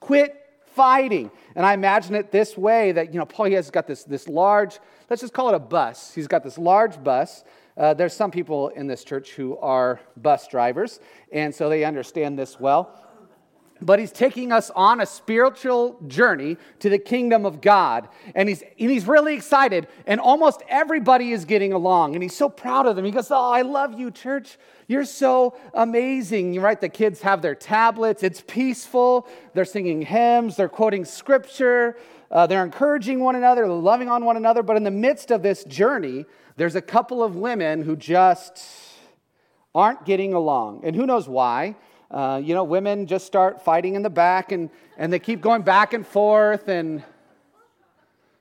quit 0.00 0.38
fighting. 0.74 1.30
And 1.54 1.66
I 1.66 1.74
imagine 1.74 2.14
it 2.14 2.30
this 2.30 2.56
way 2.56 2.92
that, 2.92 3.12
you 3.12 3.18
know, 3.18 3.26
Paul 3.26 3.46
he 3.46 3.52
has 3.54 3.70
got 3.70 3.86
this, 3.86 4.04
this 4.04 4.26
large, 4.26 4.78
let's 5.10 5.20
just 5.20 5.34
call 5.34 5.50
it 5.50 5.54
a 5.54 5.60
bus. 5.60 6.14
He's 6.14 6.26
got 6.26 6.42
this 6.42 6.56
large 6.56 7.02
bus. 7.02 7.44
Uh, 7.76 7.94
there's 7.94 8.14
some 8.14 8.30
people 8.30 8.68
in 8.68 8.86
this 8.86 9.04
church 9.04 9.30
who 9.30 9.56
are 9.58 10.00
bus 10.16 10.48
drivers, 10.48 11.00
and 11.32 11.54
so 11.54 11.68
they 11.68 11.84
understand 11.84 12.38
this 12.38 12.60
well 12.60 13.02
but 13.82 13.98
he's 13.98 14.12
taking 14.12 14.52
us 14.52 14.70
on 14.74 15.00
a 15.00 15.06
spiritual 15.06 15.98
journey 16.06 16.56
to 16.78 16.88
the 16.88 16.98
kingdom 16.98 17.44
of 17.44 17.60
God. 17.60 18.08
And 18.34 18.48
he's, 18.48 18.62
and 18.62 18.90
he's 18.90 19.06
really 19.06 19.34
excited, 19.34 19.88
and 20.06 20.20
almost 20.20 20.62
everybody 20.68 21.32
is 21.32 21.44
getting 21.44 21.72
along. 21.72 22.14
And 22.14 22.22
he's 22.22 22.36
so 22.36 22.48
proud 22.48 22.86
of 22.86 22.96
them. 22.96 23.04
He 23.04 23.10
goes, 23.10 23.30
Oh, 23.30 23.50
I 23.50 23.62
love 23.62 23.98
you, 23.98 24.10
church. 24.10 24.58
You're 24.86 25.04
so 25.04 25.56
amazing. 25.74 26.52
You're 26.54 26.62
right, 26.62 26.80
the 26.80 26.88
kids 26.88 27.22
have 27.22 27.42
their 27.42 27.54
tablets, 27.54 28.22
it's 28.22 28.42
peaceful. 28.46 29.26
They're 29.54 29.64
singing 29.64 30.02
hymns, 30.02 30.56
they're 30.56 30.68
quoting 30.68 31.04
scripture, 31.04 31.96
uh, 32.30 32.46
they're 32.46 32.64
encouraging 32.64 33.20
one 33.20 33.36
another, 33.36 33.66
loving 33.68 34.08
on 34.08 34.24
one 34.24 34.36
another. 34.36 34.62
But 34.62 34.76
in 34.76 34.84
the 34.84 34.90
midst 34.90 35.30
of 35.30 35.42
this 35.42 35.64
journey, 35.64 36.26
there's 36.56 36.76
a 36.76 36.82
couple 36.82 37.22
of 37.22 37.36
women 37.36 37.82
who 37.82 37.96
just 37.96 38.62
aren't 39.74 40.04
getting 40.04 40.34
along. 40.34 40.82
And 40.84 40.94
who 40.94 41.06
knows 41.06 41.28
why? 41.28 41.76
Uh, 42.10 42.40
you 42.44 42.54
know, 42.54 42.64
women 42.64 43.06
just 43.06 43.26
start 43.26 43.64
fighting 43.64 43.94
in 43.94 44.02
the 44.02 44.10
back 44.10 44.52
and, 44.52 44.68
and 44.98 45.12
they 45.12 45.18
keep 45.18 45.40
going 45.40 45.62
back 45.62 45.94
and 45.94 46.06
forth. 46.06 46.68
And, 46.68 47.02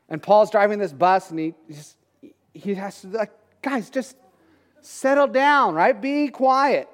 and 0.09 0.21
Paul's 0.21 0.51
driving 0.51 0.77
this 0.77 0.91
bus 0.91 1.31
and 1.31 1.39
he, 1.39 1.53
just, 1.69 1.95
he 2.53 2.75
has 2.75 3.01
to, 3.01 3.07
like, 3.07 3.31
guys, 3.61 3.89
just 3.89 4.17
settle 4.81 5.27
down, 5.27 5.73
right? 5.73 5.99
Be 5.99 6.27
quiet. 6.27 6.89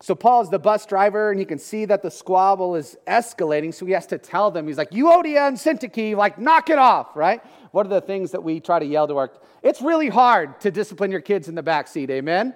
So 0.00 0.14
Paul's 0.14 0.48
the 0.48 0.60
bus 0.60 0.86
driver 0.86 1.30
and 1.30 1.40
he 1.40 1.44
can 1.44 1.58
see 1.58 1.84
that 1.86 2.02
the 2.02 2.10
squabble 2.10 2.76
is 2.76 2.96
escalating. 3.08 3.74
So 3.74 3.84
he 3.84 3.92
has 3.92 4.06
to 4.06 4.18
tell 4.18 4.50
them, 4.50 4.68
he's 4.68 4.78
like, 4.78 4.90
Euodia 4.90 5.48
and 5.48 5.56
Syntyche, 5.56 6.16
like, 6.16 6.38
knock 6.38 6.70
it 6.70 6.78
off, 6.78 7.16
right? 7.16 7.42
What 7.72 7.84
are 7.84 7.88
the 7.88 8.00
things 8.00 8.30
that 8.30 8.42
we 8.42 8.60
try 8.60 8.78
to 8.78 8.86
yell 8.86 9.08
to 9.08 9.16
our, 9.16 9.32
it's 9.62 9.82
really 9.82 10.08
hard 10.08 10.60
to 10.60 10.70
discipline 10.70 11.10
your 11.10 11.20
kids 11.20 11.48
in 11.48 11.56
the 11.56 11.64
back 11.64 11.88
seat, 11.88 12.10
amen? 12.10 12.54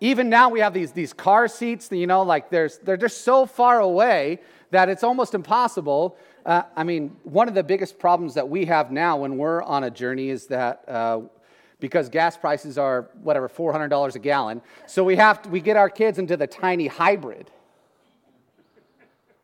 Even 0.00 0.30
now 0.30 0.48
we 0.48 0.60
have 0.60 0.72
these, 0.72 0.92
these 0.92 1.12
car 1.12 1.46
seats, 1.46 1.90
you 1.90 2.06
know, 2.06 2.22
like 2.22 2.48
there's, 2.50 2.78
they're 2.78 2.96
just 2.96 3.24
so 3.24 3.44
far 3.44 3.80
away 3.80 4.38
that 4.70 4.88
it's 4.88 5.02
almost 5.02 5.34
impossible. 5.34 6.16
Uh, 6.46 6.62
I 6.76 6.84
mean, 6.84 7.16
one 7.24 7.48
of 7.48 7.54
the 7.54 7.64
biggest 7.64 7.98
problems 7.98 8.34
that 8.34 8.48
we 8.48 8.64
have 8.66 8.90
now 8.92 9.18
when 9.18 9.36
we're 9.36 9.62
on 9.62 9.84
a 9.84 9.90
journey 9.90 10.30
is 10.30 10.46
that 10.46 10.88
uh, 10.88 11.20
because 11.80 12.08
gas 12.08 12.36
prices 12.36 12.76
are 12.78 13.08
whatever 13.22 13.48
$400 13.48 14.14
a 14.14 14.18
gallon, 14.18 14.62
so 14.86 15.04
we 15.04 15.16
have 15.16 15.42
to, 15.42 15.48
we 15.48 15.60
get 15.60 15.76
our 15.76 15.90
kids 15.90 16.18
into 16.18 16.36
the 16.36 16.46
tiny 16.46 16.86
hybrid. 16.86 17.50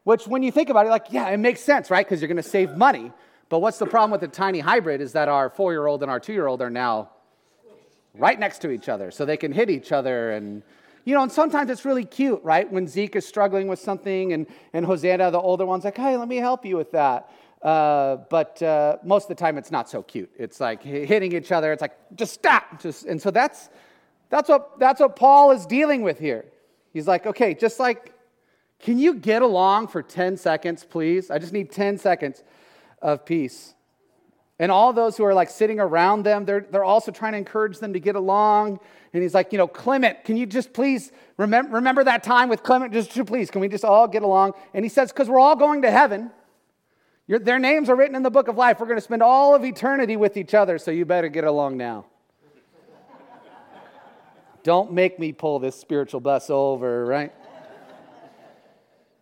Which, 0.03 0.27
when 0.27 0.43
you 0.43 0.53
think 0.53 0.69
about 0.69 0.87
it, 0.87 0.91
like, 0.91 1.07
yeah, 1.11 1.29
it 1.31 1.39
makes 1.39 1.61
sense, 1.61 1.91
right? 1.91 2.05
Because 2.05 2.21
you're 2.21 2.29
going 2.29 2.37
to 2.37 2.43
save 2.43 2.77
money. 2.77 3.11
But 3.49 3.61
what's 3.61 3.79
the 3.79 3.87
problem 3.87 4.11
with 4.11 4.21
the 4.21 4.29
tiny 4.29 4.61
hybrid 4.61 5.01
is 5.01 5.13
that 5.13 5.29
our 5.29 5.49
four 5.49 5.73
year 5.73 5.87
old 5.87 6.03
and 6.03 6.11
our 6.11 6.21
two 6.21 6.33
year 6.33 6.47
old 6.47 6.61
are 6.61 6.71
now 6.71 7.11
right 8.15 8.39
next 8.39 8.61
to 8.61 8.71
each 8.71 8.89
other 8.89 9.11
so 9.11 9.25
they 9.25 9.37
can 9.37 9.53
hit 9.53 9.69
each 9.69 9.93
other 9.93 10.31
and 10.33 10.63
you 11.05 11.15
know 11.15 11.23
and 11.23 11.33
sometimes 11.33 11.69
it's 11.69 11.85
really 11.85 12.05
cute 12.05 12.41
right 12.45 12.71
when 12.73 12.87
zeke 12.87 13.17
is 13.17 13.27
struggling 13.27 13.67
with 13.67 13.79
something 13.79 14.33
and, 14.33 14.47
and 14.73 14.87
hosanna 14.87 15.31
the 15.31 15.41
older 15.41 15.67
one's 15.67 15.85
like 15.85 15.97
hey 15.97 16.17
let 16.17 16.29
me 16.29 16.37
help 16.37 16.65
you 16.65 16.77
with 16.77 16.93
that 16.93 17.31
Uh, 17.65 18.17
but 18.29 18.63
uh, 18.63 18.99
most 19.03 19.25
of 19.25 19.29
the 19.31 19.35
time, 19.35 19.57
it's 19.57 19.71
not 19.71 19.89
so 19.89 20.03
cute. 20.03 20.31
It's 20.39 20.61
like 20.61 20.83
hitting 20.83 21.33
each 21.33 21.51
other. 21.51 21.73
It's 21.73 21.81
like, 21.81 21.97
just 22.15 22.35
stop. 22.35 22.79
Just, 22.79 23.07
and 23.07 23.21
so 23.21 23.31
that's, 23.31 23.71
that's, 24.29 24.51
what, 24.51 24.79
that's 24.79 25.01
what 25.01 25.17
Paul 25.17 25.51
is 25.53 25.65
dealing 25.65 26.03
with 26.03 26.19
here. 26.19 26.45
He's 26.93 27.09
like, 27.09 27.27
okay, 27.27 27.55
just 27.55 27.81
like, 27.81 28.13
can 28.81 28.99
you 28.99 29.15
get 29.15 29.41
along 29.41 29.89
for 29.89 30.03
10 30.03 30.37
seconds, 30.37 30.85
please? 30.85 31.31
I 31.31 31.39
just 31.39 31.55
need 31.55 31.71
10 31.71 31.97
seconds 31.97 32.43
of 33.01 33.25
peace. 33.25 33.75
And 34.59 34.71
all 34.71 34.93
those 34.93 35.17
who 35.17 35.25
are 35.25 35.35
like 35.35 35.49
sitting 35.49 35.81
around 35.81 36.25
them, 36.25 36.45
they're, 36.45 36.67
they're 36.71 36.85
also 36.85 37.11
trying 37.11 37.33
to 37.33 37.39
encourage 37.39 37.79
them 37.79 37.95
to 37.95 37.99
get 37.99 38.15
along. 38.15 38.79
And 39.15 39.23
he's 39.23 39.33
like, 39.33 39.53
you 39.53 39.59
know, 39.59 39.67
Clement, 39.67 40.23
can 40.25 40.37
you 40.37 40.45
just 40.45 40.75
please 40.75 41.13
remember, 41.39 41.77
remember 41.77 42.05
that 42.05 42.23
time 42.23 42.51
with 42.51 42.63
Clement? 42.63 42.93
Just 42.93 43.11
please, 43.27 43.51
can 43.51 43.63
we 43.63 43.69
just 43.69 43.85
all 43.85 44.07
get 44.07 44.23
along? 44.23 44.53
And 44.75 44.85
he 44.85 44.91
says, 44.91 45.11
because 45.11 45.31
we're 45.31 45.41
all 45.41 45.57
going 45.57 45.83
to 45.83 45.91
heaven. 45.91 46.31
Your, 47.27 47.39
their 47.39 47.59
names 47.59 47.89
are 47.89 47.97
written 47.97 48.15
in 48.15 48.23
the 48.23 48.31
book 48.31 48.49
of 48.49 48.57
life. 48.57 48.81
We're 48.81 48.87
going 48.87 48.99
to 48.99 49.05
spend 49.05 49.23
all 49.23 49.55
of 49.55 49.65
eternity 49.65 50.17
with 50.17 50.37
each 50.37 50.53
other, 50.53 50.79
so 50.79 50.91
you 50.91 51.05
better 51.05 51.29
get 51.29 51.45
along 51.45 51.77
now. 51.77 52.07
Don't 54.63 54.93
make 54.93 55.19
me 55.19 55.33
pull 55.33 55.59
this 55.59 55.79
spiritual 55.79 56.21
bus 56.21 56.49
over, 56.49 57.05
right? 57.05 57.33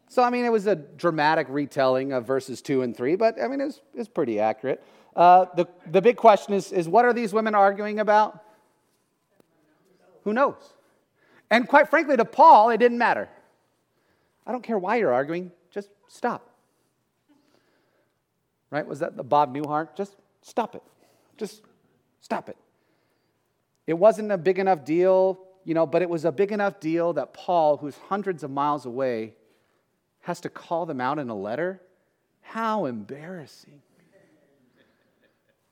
So, 0.08 0.22
I 0.22 0.30
mean, 0.30 0.44
it 0.44 0.52
was 0.52 0.66
a 0.66 0.76
dramatic 0.76 1.46
retelling 1.48 2.12
of 2.12 2.26
verses 2.26 2.60
two 2.60 2.82
and 2.82 2.96
three, 2.96 3.16
but 3.16 3.40
I 3.42 3.48
mean, 3.48 3.60
it's, 3.60 3.80
it's 3.94 4.08
pretty 4.08 4.38
accurate. 4.38 4.84
Uh, 5.16 5.46
the, 5.56 5.66
the 5.90 6.02
big 6.02 6.16
question 6.16 6.54
is, 6.54 6.70
is 6.70 6.88
what 6.88 7.04
are 7.04 7.12
these 7.12 7.32
women 7.32 7.54
arguing 7.54 7.98
about? 7.98 8.44
Who 10.24 10.32
knows? 10.32 10.74
And 11.50 11.66
quite 11.66 11.88
frankly, 11.88 12.16
to 12.16 12.24
Paul, 12.24 12.70
it 12.70 12.78
didn't 12.78 12.98
matter. 12.98 13.28
I 14.46 14.52
don't 14.52 14.62
care 14.62 14.78
why 14.78 14.96
you're 14.96 15.12
arguing, 15.12 15.50
just 15.70 15.88
stop. 16.08 16.51
Right? 18.72 18.86
Was 18.86 19.00
that 19.00 19.18
the 19.18 19.22
Bob 19.22 19.54
Newhart? 19.54 19.94
Just 19.94 20.16
stop 20.40 20.74
it. 20.74 20.82
Just 21.36 21.60
stop 22.22 22.48
it. 22.48 22.56
It 23.86 23.92
wasn't 23.92 24.32
a 24.32 24.38
big 24.38 24.58
enough 24.58 24.82
deal, 24.82 25.38
you 25.64 25.74
know, 25.74 25.84
but 25.84 26.00
it 26.00 26.08
was 26.08 26.24
a 26.24 26.32
big 26.32 26.52
enough 26.52 26.80
deal 26.80 27.12
that 27.12 27.34
Paul, 27.34 27.76
who's 27.76 27.98
hundreds 28.08 28.42
of 28.42 28.50
miles 28.50 28.86
away, 28.86 29.34
has 30.22 30.40
to 30.40 30.48
call 30.48 30.86
them 30.86 31.02
out 31.02 31.18
in 31.18 31.28
a 31.28 31.34
letter. 31.34 31.82
How 32.40 32.86
embarrassing. 32.86 33.82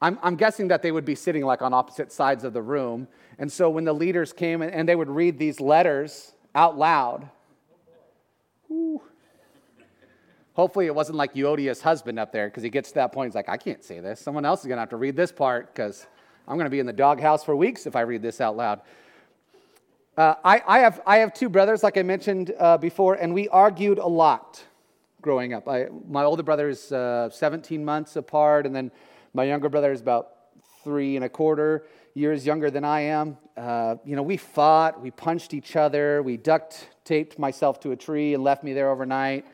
I'm, 0.02 0.19
I'm, 0.23 0.37
guessing 0.37 0.69
that 0.69 0.83
they 0.83 0.92
would 0.92 1.04
be 1.07 1.14
sitting 1.14 1.45
like 1.45 1.62
on 1.62 1.73
opposite 1.73 2.12
sides 2.12 2.45
of 2.45 2.52
the 2.52 2.62
room. 2.62 3.09
And 3.38 3.50
so 3.50 3.71
when 3.71 3.85
the 3.85 3.95
leaders 3.95 4.35
came 4.35 4.61
and 4.61 4.87
they 4.87 4.97
would 4.97 5.09
read 5.09 5.38
these 5.38 5.59
letters 5.59 6.33
out 6.54 6.76
loud, 6.76 7.30
whew, 8.69 9.02
hopefully 10.61 10.87
it 10.87 10.95
wasn't 10.95 11.17
like 11.17 11.35
Euodia's 11.35 11.81
husband 11.81 12.19
up 12.19 12.33
there 12.33 12.49
because 12.49 12.62
he 12.62 12.71
gets 12.71 12.90
to 12.90 12.97
that 12.97 13.12
point, 13.12 13.31
he's 13.31 13.35
like, 13.35 13.49
I 13.49 13.57
can't 13.57 13.83
say 13.83 13.99
this. 13.99 14.21
Someone 14.21 14.45
else 14.45 14.61
is 14.61 14.67
going 14.67 14.76
to 14.76 14.81
have 14.81 14.90
to 14.90 14.97
read 14.97 15.17
this 15.17 15.33
part 15.33 15.75
because 15.75 16.07
I'm 16.47 16.57
going 16.57 16.67
to 16.67 16.71
be 16.71 16.81
in 16.81 16.87
the 16.87 16.93
doghouse 16.93 17.43
for 17.43 17.57
weeks 17.57 17.87
if 17.87 17.97
I 17.97 18.02
read 18.02 18.23
this 18.23 18.40
out 18.40 18.57
loud. 18.57 18.83
Uh, 20.17 20.35
I, 20.45 20.62
I, 20.67 20.79
have, 20.81 21.00
I 21.07 21.19
have 21.19 21.33
two 21.33 21.49
brothers, 21.49 21.83
like 21.83 21.97
I 21.97 22.02
mentioned 22.02 22.52
uh, 22.59 22.76
before, 22.76 23.14
and 23.14 23.33
we 23.33 23.49
argued 23.49 23.99
a 23.99 24.07
lot 24.07 24.62
growing 25.23 25.55
up. 25.55 25.67
I, 25.67 25.87
my 26.07 26.25
older 26.25 26.43
brother 26.43 26.69
is 26.69 26.93
uh, 26.93 27.31
17 27.31 27.83
months 27.85 28.17
apart, 28.17 28.67
and 28.67 28.76
then 28.76 28.90
my 29.33 29.45
younger 29.45 29.69
brother 29.69 29.93
is 29.93 30.00
about 30.00 30.29
three 30.85 31.17
and 31.17 31.25
a 31.25 31.29
quarter 31.29 31.87
years 32.14 32.45
younger 32.45 32.71
than 32.71 32.85
I 32.85 33.00
am. 33.00 33.38
Uh, 33.57 33.97
you 34.05 34.17
know, 34.17 34.23
we 34.23 34.37
fought, 34.37 35.00
we 35.00 35.11
punched 35.11 35.55
each 35.55 35.76
other, 35.76 36.23
we 36.23 36.37
duct 36.37 36.88
taped 37.05 37.38
myself 37.38 37.81
to 37.81 37.93
a 37.93 37.97
tree 37.97 38.35
and 38.35 38.43
left 38.43 38.64
me 38.64 38.73
there 38.73 38.90
overnight. 38.90 39.47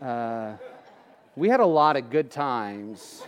Uh, 0.00 0.56
we 1.36 1.48
had 1.48 1.60
a 1.60 1.66
lot 1.66 1.96
of 1.96 2.10
good 2.10 2.30
times. 2.30 3.22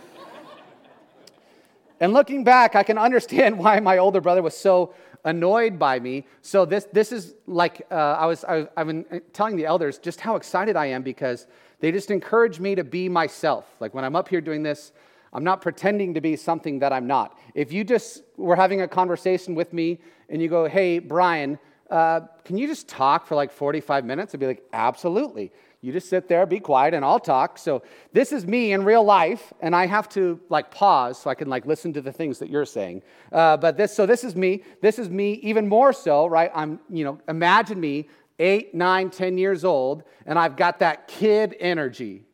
and 1.99 2.13
looking 2.13 2.43
back, 2.43 2.75
I 2.75 2.83
can 2.83 2.97
understand 2.97 3.57
why 3.63 3.79
my 3.79 3.97
older 3.97 4.21
brother 4.21 4.41
was 4.41 4.55
so 4.55 4.93
annoyed 5.25 5.79
by 5.79 5.99
me. 5.99 6.25
So 6.41 6.65
this, 6.65 6.87
this 6.93 7.11
is 7.11 7.35
like 7.47 7.85
uh, 7.91 7.95
I 7.95 8.25
was, 8.25 8.43
I, 8.45 8.67
I've 8.77 8.87
been 8.87 9.21
telling 9.33 9.55
the 9.55 9.65
elders 9.65 9.97
just 9.97 10.21
how 10.21 10.35
excited 10.35 10.75
I 10.75 10.87
am 10.87 11.01
because 11.01 11.47
they 11.79 11.91
just 11.91 12.11
encourage 12.11 12.59
me 12.59 12.75
to 12.75 12.83
be 12.83 13.09
myself. 13.09 13.65
Like 13.79 13.93
when 13.93 14.05
I'm 14.05 14.15
up 14.15 14.29
here 14.29 14.41
doing 14.41 14.63
this, 14.63 14.91
I'm 15.33 15.43
not 15.43 15.61
pretending 15.61 16.13
to 16.15 16.21
be 16.21 16.35
something 16.35 16.79
that 16.79 16.93
I'm 16.93 17.07
not. 17.07 17.37
If 17.53 17.71
you 17.71 17.83
just 17.83 18.23
were 18.37 18.55
having 18.55 18.81
a 18.81 18.87
conversation 18.87 19.55
with 19.55 19.73
me 19.73 19.99
and 20.29 20.41
you 20.41 20.47
go, 20.47 20.67
hey, 20.67 20.99
Brian, 20.99 21.59
uh, 21.89 22.21
can 22.45 22.57
you 22.57 22.67
just 22.67 22.87
talk 22.87 23.25
for 23.25 23.35
like 23.35 23.51
45 23.51 24.05
minutes? 24.05 24.33
I'd 24.33 24.39
be 24.39 24.47
like, 24.47 24.63
absolutely. 24.73 25.51
You 25.81 25.93
just 25.93 26.09
sit 26.09 26.27
there, 26.27 26.45
be 26.45 26.59
quiet, 26.59 26.93
and 26.93 27.05
I'll 27.05 27.21
talk. 27.21 27.57
So 27.57 27.83
this 28.11 28.33
is 28.33 28.45
me 28.45 28.73
in 28.73 28.83
real 28.83 29.03
life, 29.03 29.53
and 29.61 29.73
I 29.73 29.85
have 29.85 30.09
to 30.09 30.39
like 30.49 30.71
pause 30.71 31.17
so 31.17 31.29
I 31.29 31.35
can 31.35 31.47
like 31.47 31.65
listen 31.65 31.93
to 31.93 32.01
the 32.01 32.11
things 32.11 32.39
that 32.39 32.49
you're 32.49 32.65
saying. 32.65 33.01
Uh, 33.31 33.55
but 33.55 33.77
this, 33.77 33.95
so 33.95 34.05
this 34.05 34.25
is 34.25 34.35
me. 34.35 34.63
This 34.81 34.99
is 34.99 35.09
me 35.09 35.33
even 35.35 35.69
more 35.69 35.93
so, 35.93 36.27
right? 36.27 36.51
I'm, 36.53 36.81
you 36.89 37.05
know, 37.05 37.19
imagine 37.29 37.79
me 37.79 38.09
eight, 38.39 38.75
nine, 38.75 39.09
ten 39.09 39.37
years 39.37 39.63
old, 39.63 40.03
and 40.25 40.37
I've 40.37 40.57
got 40.57 40.79
that 40.79 41.07
kid 41.07 41.55
energy. 41.61 42.25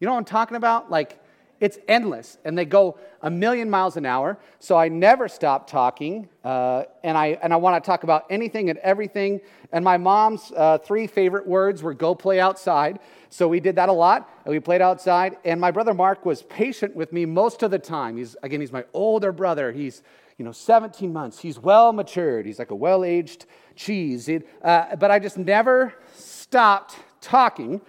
You 0.00 0.06
know 0.06 0.14
what 0.14 0.18
I'm 0.18 0.24
talking 0.24 0.56
about? 0.56 0.90
Like 0.90 1.21
it's 1.62 1.78
endless, 1.86 2.38
and 2.44 2.58
they 2.58 2.64
go 2.64 2.98
a 3.22 3.30
million 3.30 3.70
miles 3.70 3.96
an 3.96 4.04
hour. 4.04 4.36
So 4.58 4.76
I 4.76 4.88
never 4.88 5.28
stop 5.28 5.70
talking, 5.70 6.28
uh, 6.42 6.82
and 7.04 7.16
I 7.16 7.38
and 7.40 7.52
I 7.52 7.56
want 7.56 7.82
to 7.82 7.86
talk 7.86 8.02
about 8.02 8.26
anything 8.30 8.68
and 8.68 8.80
everything. 8.80 9.40
And 9.70 9.84
my 9.84 9.96
mom's 9.96 10.52
uh, 10.56 10.78
three 10.78 11.06
favorite 11.06 11.46
words 11.46 11.80
were 11.80 11.94
"go 11.94 12.16
play 12.16 12.40
outside." 12.40 12.98
So 13.30 13.46
we 13.46 13.60
did 13.60 13.76
that 13.76 13.88
a 13.88 13.92
lot. 13.92 14.28
And 14.44 14.52
we 14.52 14.58
played 14.58 14.82
outside, 14.82 15.36
and 15.44 15.60
my 15.60 15.70
brother 15.70 15.94
Mark 15.94 16.26
was 16.26 16.42
patient 16.42 16.96
with 16.96 17.12
me 17.12 17.26
most 17.26 17.62
of 17.62 17.70
the 17.70 17.78
time. 17.78 18.16
He's 18.16 18.34
again, 18.42 18.60
he's 18.60 18.72
my 18.72 18.84
older 18.92 19.30
brother. 19.30 19.70
He's 19.70 20.02
you 20.38 20.44
know 20.44 20.50
17 20.50 21.12
months. 21.12 21.38
He's 21.38 21.60
well 21.60 21.92
matured. 21.92 22.44
He's 22.44 22.58
like 22.58 22.72
a 22.72 22.76
well 22.76 23.04
aged 23.04 23.46
cheese. 23.76 24.28
It, 24.28 24.48
uh, 24.62 24.96
but 24.96 25.12
I 25.12 25.20
just 25.20 25.38
never 25.38 25.94
stopped 26.16 26.96
talking, 27.20 27.80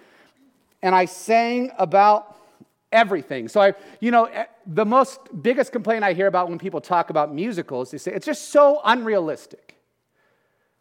and 0.83 0.93
I 0.93 1.05
sang 1.05 1.71
about 1.79 2.32
everything. 2.93 3.49
So 3.49 3.59
I, 3.59 3.73
you 3.99 4.11
know, 4.11 4.25
eh, 4.25 4.45
the 4.65 4.85
most 4.85 5.19
biggest 5.41 5.73
complaint 5.73 6.03
I 6.03 6.13
hear 6.13 6.27
about 6.27 6.47
when 6.47 6.59
people 6.59 6.79
talk 6.79 7.09
about 7.09 7.33
musicals, 7.33 7.91
they 7.91 7.97
say 7.97 8.13
it's 8.13 8.25
just 8.25 8.49
so 8.51 8.79
unrealistic. 8.85 9.77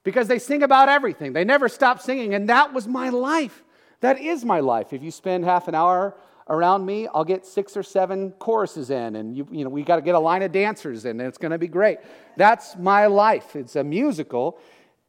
Because 0.04 0.28
they 0.28 0.38
sing 0.38 0.62
about 0.62 0.88
everything. 0.88 1.33
They 1.33 1.45
never 1.45 1.69
stop 1.69 2.00
singing, 2.00 2.35
and 2.35 2.49
that 2.49 2.73
was 2.73 2.88
my 2.88 3.09
life. 3.09 3.62
That 4.00 4.21
is 4.21 4.45
my 4.45 4.59
life. 4.59 4.92
If 4.92 5.02
you 5.02 5.12
spend 5.12 5.45
half 5.45 5.69
an 5.69 5.76
hour 5.76 6.16
around 6.49 6.85
me, 6.85 7.07
I'll 7.14 7.25
get 7.25 7.47
six 7.47 7.76
or 7.76 7.85
seven 7.85 8.33
choruses 8.40 8.90
in, 8.90 9.14
and 9.14 9.37
you, 9.37 9.47
you 9.50 9.62
know, 9.62 9.71
we 9.71 9.85
got 9.85 9.97
to 9.97 10.02
get 10.02 10.16
a 10.16 10.19
line 10.19 10.42
of 10.42 10.50
dancers 10.50 11.04
in, 11.04 11.21
and 11.21 11.28
it's 11.28 11.38
going 11.38 11.52
to 11.52 11.59
be 11.59 11.69
great. 11.69 11.99
That's 12.37 12.76
my 12.76 13.07
life. 13.07 13.54
It's 13.54 13.76
a 13.76 13.85
musical, 13.85 14.59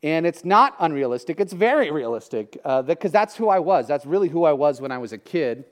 and 0.04 0.28
it's 0.28 0.46
not 0.46 0.76
unrealistic. 0.80 1.40
It's 1.40 1.54
very 1.54 1.90
realistic 1.90 2.52
because 2.52 2.86
uh, 2.90 3.20
that's 3.20 3.36
who 3.36 3.50
I 3.50 3.58
was. 3.58 3.88
That's 3.88 4.06
really 4.06 4.30
who 4.30 4.44
I 4.44 4.54
was 4.54 4.80
when 4.80 4.92
I 4.92 5.00
was 5.00 5.12
a 5.12 5.18
kid 5.18 5.66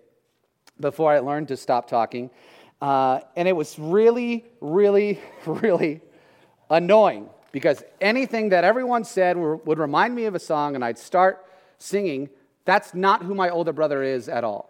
before 0.82 1.12
I 1.12 1.20
learned 1.20 1.48
to 1.50 1.58
stop 1.58 1.88
talking. 1.88 2.30
Uh, 2.82 3.20
and 3.36 3.48
it 3.48 3.56
was 3.56 3.78
really, 3.78 4.46
really, 4.60 5.20
really 5.46 6.02
annoying 6.70 7.30
because 7.52 7.84
anything 8.00 8.50
that 8.50 8.64
everyone 8.64 9.04
said 9.04 9.38
would 9.38 9.78
remind 9.78 10.16
me 10.16 10.26
of 10.26 10.36
a 10.36 10.40
song 10.40 10.76
and 10.76 10.84
I'd 10.84 10.98
start 10.98 11.46
singing. 11.78 12.30
That's 12.66 12.94
not 12.94 13.24
who 13.24 13.36
my 13.36 13.50
older 13.50 13.74
brother 13.74 14.04
is 14.04 14.30
at 14.30 14.44
all. 14.44 14.70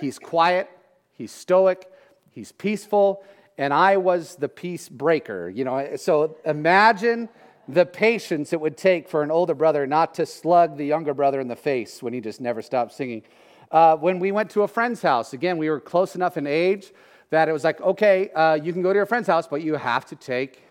He's 0.00 0.18
quiet, 0.18 0.70
he's 1.12 1.32
stoic, 1.32 1.90
he's 2.30 2.52
peaceful, 2.52 3.24
and 3.58 3.72
I 3.72 3.96
was 3.96 4.36
the 4.36 4.48
peace 4.48 4.88
breaker. 4.88 5.48
You 5.48 5.64
know, 5.64 5.96
so 5.96 6.36
imagine 6.44 7.28
the 7.68 7.86
patience 7.86 8.52
it 8.52 8.60
would 8.60 8.76
take 8.76 9.08
for 9.08 9.22
an 9.22 9.30
older 9.30 9.54
brother 9.54 9.86
not 9.86 10.14
to 10.14 10.26
slug 10.26 10.76
the 10.76 10.86
younger 10.86 11.14
brother 11.14 11.40
in 11.40 11.48
the 11.48 11.56
face 11.56 12.02
when 12.02 12.12
he 12.12 12.20
just 12.20 12.40
never 12.40 12.62
stopped 12.62 12.92
singing. 12.92 13.22
Uh, 13.70 13.96
when 13.96 14.18
we 14.18 14.32
went 14.32 14.50
to 14.50 14.62
a 14.62 14.68
friend's 14.68 15.02
house, 15.02 15.32
again, 15.32 15.58
we 15.58 15.68
were 15.68 15.80
close 15.80 16.14
enough 16.14 16.36
in 16.36 16.46
age 16.46 16.92
that 17.30 17.48
it 17.48 17.52
was 17.52 17.64
like, 17.64 17.80
okay, 17.80 18.30
uh, 18.30 18.54
you 18.54 18.72
can 18.72 18.82
go 18.82 18.92
to 18.92 18.96
your 18.96 19.06
friend's 19.06 19.26
house, 19.26 19.46
but 19.46 19.62
you 19.62 19.74
have 19.74 20.04
to 20.06 20.16
take 20.16 20.62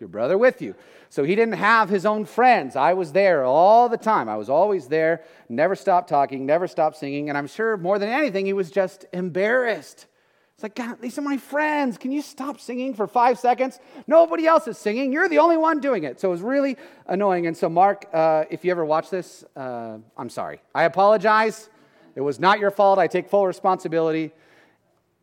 your 0.00 0.08
brother 0.08 0.36
with 0.36 0.60
you. 0.60 0.74
So 1.08 1.24
he 1.24 1.34
didn't 1.34 1.54
have 1.54 1.88
his 1.88 2.04
own 2.04 2.24
friends. 2.24 2.74
I 2.74 2.94
was 2.94 3.12
there 3.12 3.44
all 3.44 3.88
the 3.88 3.96
time. 3.96 4.28
I 4.28 4.36
was 4.36 4.48
always 4.48 4.88
there, 4.88 5.22
never 5.48 5.76
stopped 5.76 6.08
talking, 6.08 6.44
never 6.44 6.66
stopped 6.66 6.96
singing. 6.96 7.28
And 7.28 7.38
I'm 7.38 7.46
sure 7.46 7.76
more 7.76 7.98
than 7.98 8.08
anything, 8.08 8.46
he 8.46 8.52
was 8.52 8.70
just 8.70 9.04
embarrassed. 9.12 10.06
It's 10.54 10.62
like, 10.62 10.74
God, 10.74 11.00
these 11.00 11.18
are 11.18 11.22
my 11.22 11.36
friends. 11.36 11.98
Can 11.98 12.12
you 12.12 12.22
stop 12.22 12.60
singing 12.60 12.94
for 12.94 13.06
five 13.06 13.38
seconds? 13.38 13.78
Nobody 14.06 14.46
else 14.46 14.66
is 14.66 14.78
singing. 14.78 15.12
You're 15.12 15.28
the 15.28 15.38
only 15.38 15.56
one 15.56 15.80
doing 15.80 16.04
it. 16.04 16.20
So 16.20 16.28
it 16.28 16.32
was 16.32 16.42
really 16.42 16.76
annoying. 17.06 17.46
And 17.46 17.56
so, 17.56 17.68
Mark, 17.68 18.06
uh, 18.12 18.44
if 18.50 18.64
you 18.64 18.70
ever 18.70 18.84
watch 18.84 19.10
this, 19.10 19.44
uh, 19.56 19.98
I'm 20.16 20.28
sorry. 20.30 20.60
I 20.74 20.84
apologize. 20.84 21.68
It 22.14 22.20
was 22.20 22.38
not 22.38 22.58
your 22.58 22.70
fault. 22.70 22.98
I 22.98 23.06
take 23.06 23.28
full 23.28 23.46
responsibility. 23.46 24.32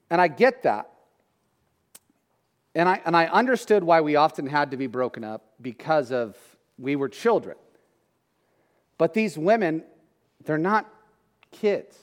And 0.09 0.19
I 0.19 0.27
get 0.27 0.63
that. 0.63 0.89
And 2.75 2.87
I, 2.87 3.01
and 3.05 3.15
I 3.15 3.25
understood 3.25 3.83
why 3.83 4.01
we 4.01 4.15
often 4.15 4.47
had 4.47 4.71
to 4.71 4.77
be 4.77 4.87
broken 4.87 5.23
up 5.23 5.43
because 5.61 6.11
of 6.11 6.37
we 6.77 6.95
were 6.95 7.09
children. 7.09 7.57
But 8.97 9.13
these 9.13 9.37
women, 9.37 9.83
they're 10.45 10.57
not 10.57 10.91
kids. 11.51 11.97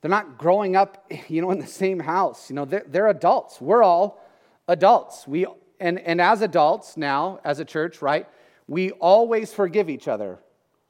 They're 0.00 0.10
not 0.10 0.38
growing 0.38 0.76
up, 0.76 1.10
you 1.28 1.42
know, 1.42 1.50
in 1.50 1.58
the 1.58 1.66
same 1.66 2.00
house. 2.00 2.50
You 2.50 2.56
know, 2.56 2.64
they're, 2.64 2.84
they're 2.86 3.08
adults. 3.08 3.60
We're 3.60 3.82
all 3.82 4.20
adults. 4.68 5.26
We, 5.26 5.46
and, 5.78 5.98
and 5.98 6.20
as 6.20 6.42
adults 6.42 6.96
now, 6.96 7.40
as 7.44 7.58
a 7.58 7.64
church, 7.64 8.00
right, 8.02 8.26
we 8.66 8.92
always 8.92 9.52
forgive 9.52 9.90
each 9.90 10.08
other, 10.08 10.38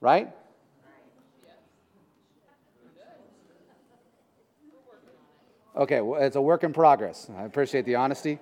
right? 0.01 0.33
Okay, 5.81 6.03
well, 6.03 6.21
it's 6.21 6.37
a 6.37 6.43
work 6.43 6.63
in 6.63 6.75
progress. 6.75 7.31
I 7.35 7.45
appreciate 7.45 7.87
the 7.87 7.95
honesty. 7.95 8.39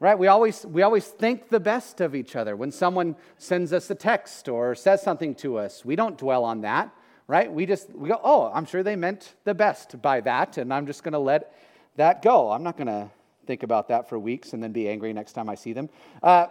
Right? 0.00 0.18
We 0.18 0.28
always, 0.28 0.64
we 0.64 0.80
always 0.80 1.06
think 1.06 1.50
the 1.50 1.60
best 1.60 2.00
of 2.00 2.14
each 2.14 2.36
other. 2.36 2.56
When 2.56 2.72
someone 2.72 3.16
sends 3.36 3.70
us 3.74 3.90
a 3.90 3.94
text 3.94 4.48
or 4.48 4.74
says 4.74 5.02
something 5.02 5.34
to 5.36 5.58
us, 5.58 5.84
we 5.84 5.94
don't 5.94 6.16
dwell 6.16 6.42
on 6.44 6.62
that, 6.62 6.90
right? 7.26 7.52
We 7.52 7.66
just 7.66 7.90
we 7.94 8.08
go, 8.08 8.18
oh, 8.24 8.50
I'm 8.52 8.64
sure 8.64 8.82
they 8.82 8.96
meant 8.96 9.34
the 9.44 9.52
best 9.52 10.00
by 10.00 10.22
that, 10.22 10.56
and 10.56 10.72
I'm 10.72 10.86
just 10.86 11.04
going 11.04 11.12
to 11.12 11.18
let 11.18 11.54
that 11.96 12.22
go. 12.22 12.50
I'm 12.50 12.62
not 12.62 12.78
going 12.78 12.86
to 12.86 13.10
think 13.46 13.62
about 13.62 13.88
that 13.88 14.08
for 14.08 14.18
weeks 14.18 14.54
and 14.54 14.62
then 14.62 14.72
be 14.72 14.88
angry 14.88 15.12
next 15.12 15.34
time 15.34 15.50
I 15.50 15.54
see 15.54 15.74
them. 15.74 15.90
Uh, 16.22 16.46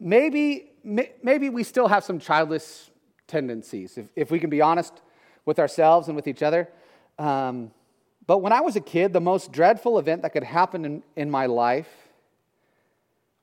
maybe, 0.00 0.72
maybe 0.82 1.48
we 1.48 1.62
still 1.62 1.86
have 1.86 2.02
some 2.02 2.18
childish 2.18 2.90
tendencies, 3.28 3.96
if, 3.96 4.08
if 4.16 4.30
we 4.32 4.40
can 4.40 4.50
be 4.50 4.60
honest 4.60 5.00
with 5.44 5.60
ourselves 5.60 6.08
and 6.08 6.16
with 6.16 6.26
each 6.26 6.42
other. 6.42 6.68
Um, 7.18 7.70
but 8.26 8.38
when 8.38 8.52
I 8.52 8.60
was 8.60 8.76
a 8.76 8.80
kid, 8.80 9.12
the 9.12 9.20
most 9.20 9.52
dreadful 9.52 9.98
event 9.98 10.22
that 10.22 10.32
could 10.32 10.44
happen 10.44 10.84
in, 10.84 11.02
in 11.14 11.30
my 11.30 11.46
life 11.46 11.88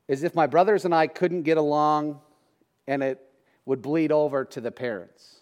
is 0.07 0.23
if 0.23 0.35
my 0.35 0.47
brothers 0.47 0.85
and 0.85 0.93
I 0.93 1.07
couldn't 1.07 1.43
get 1.43 1.57
along 1.57 2.19
and 2.87 3.01
it 3.01 3.19
would 3.65 3.81
bleed 3.81 4.11
over 4.11 4.43
to 4.45 4.61
the 4.61 4.71
parents. 4.71 5.39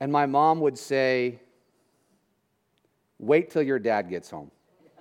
And 0.00 0.12
my 0.12 0.26
mom 0.26 0.60
would 0.60 0.78
say, 0.78 1.38
Wait 3.18 3.50
till 3.50 3.62
your 3.62 3.78
dad 3.78 4.10
gets 4.10 4.28
home. 4.28 4.50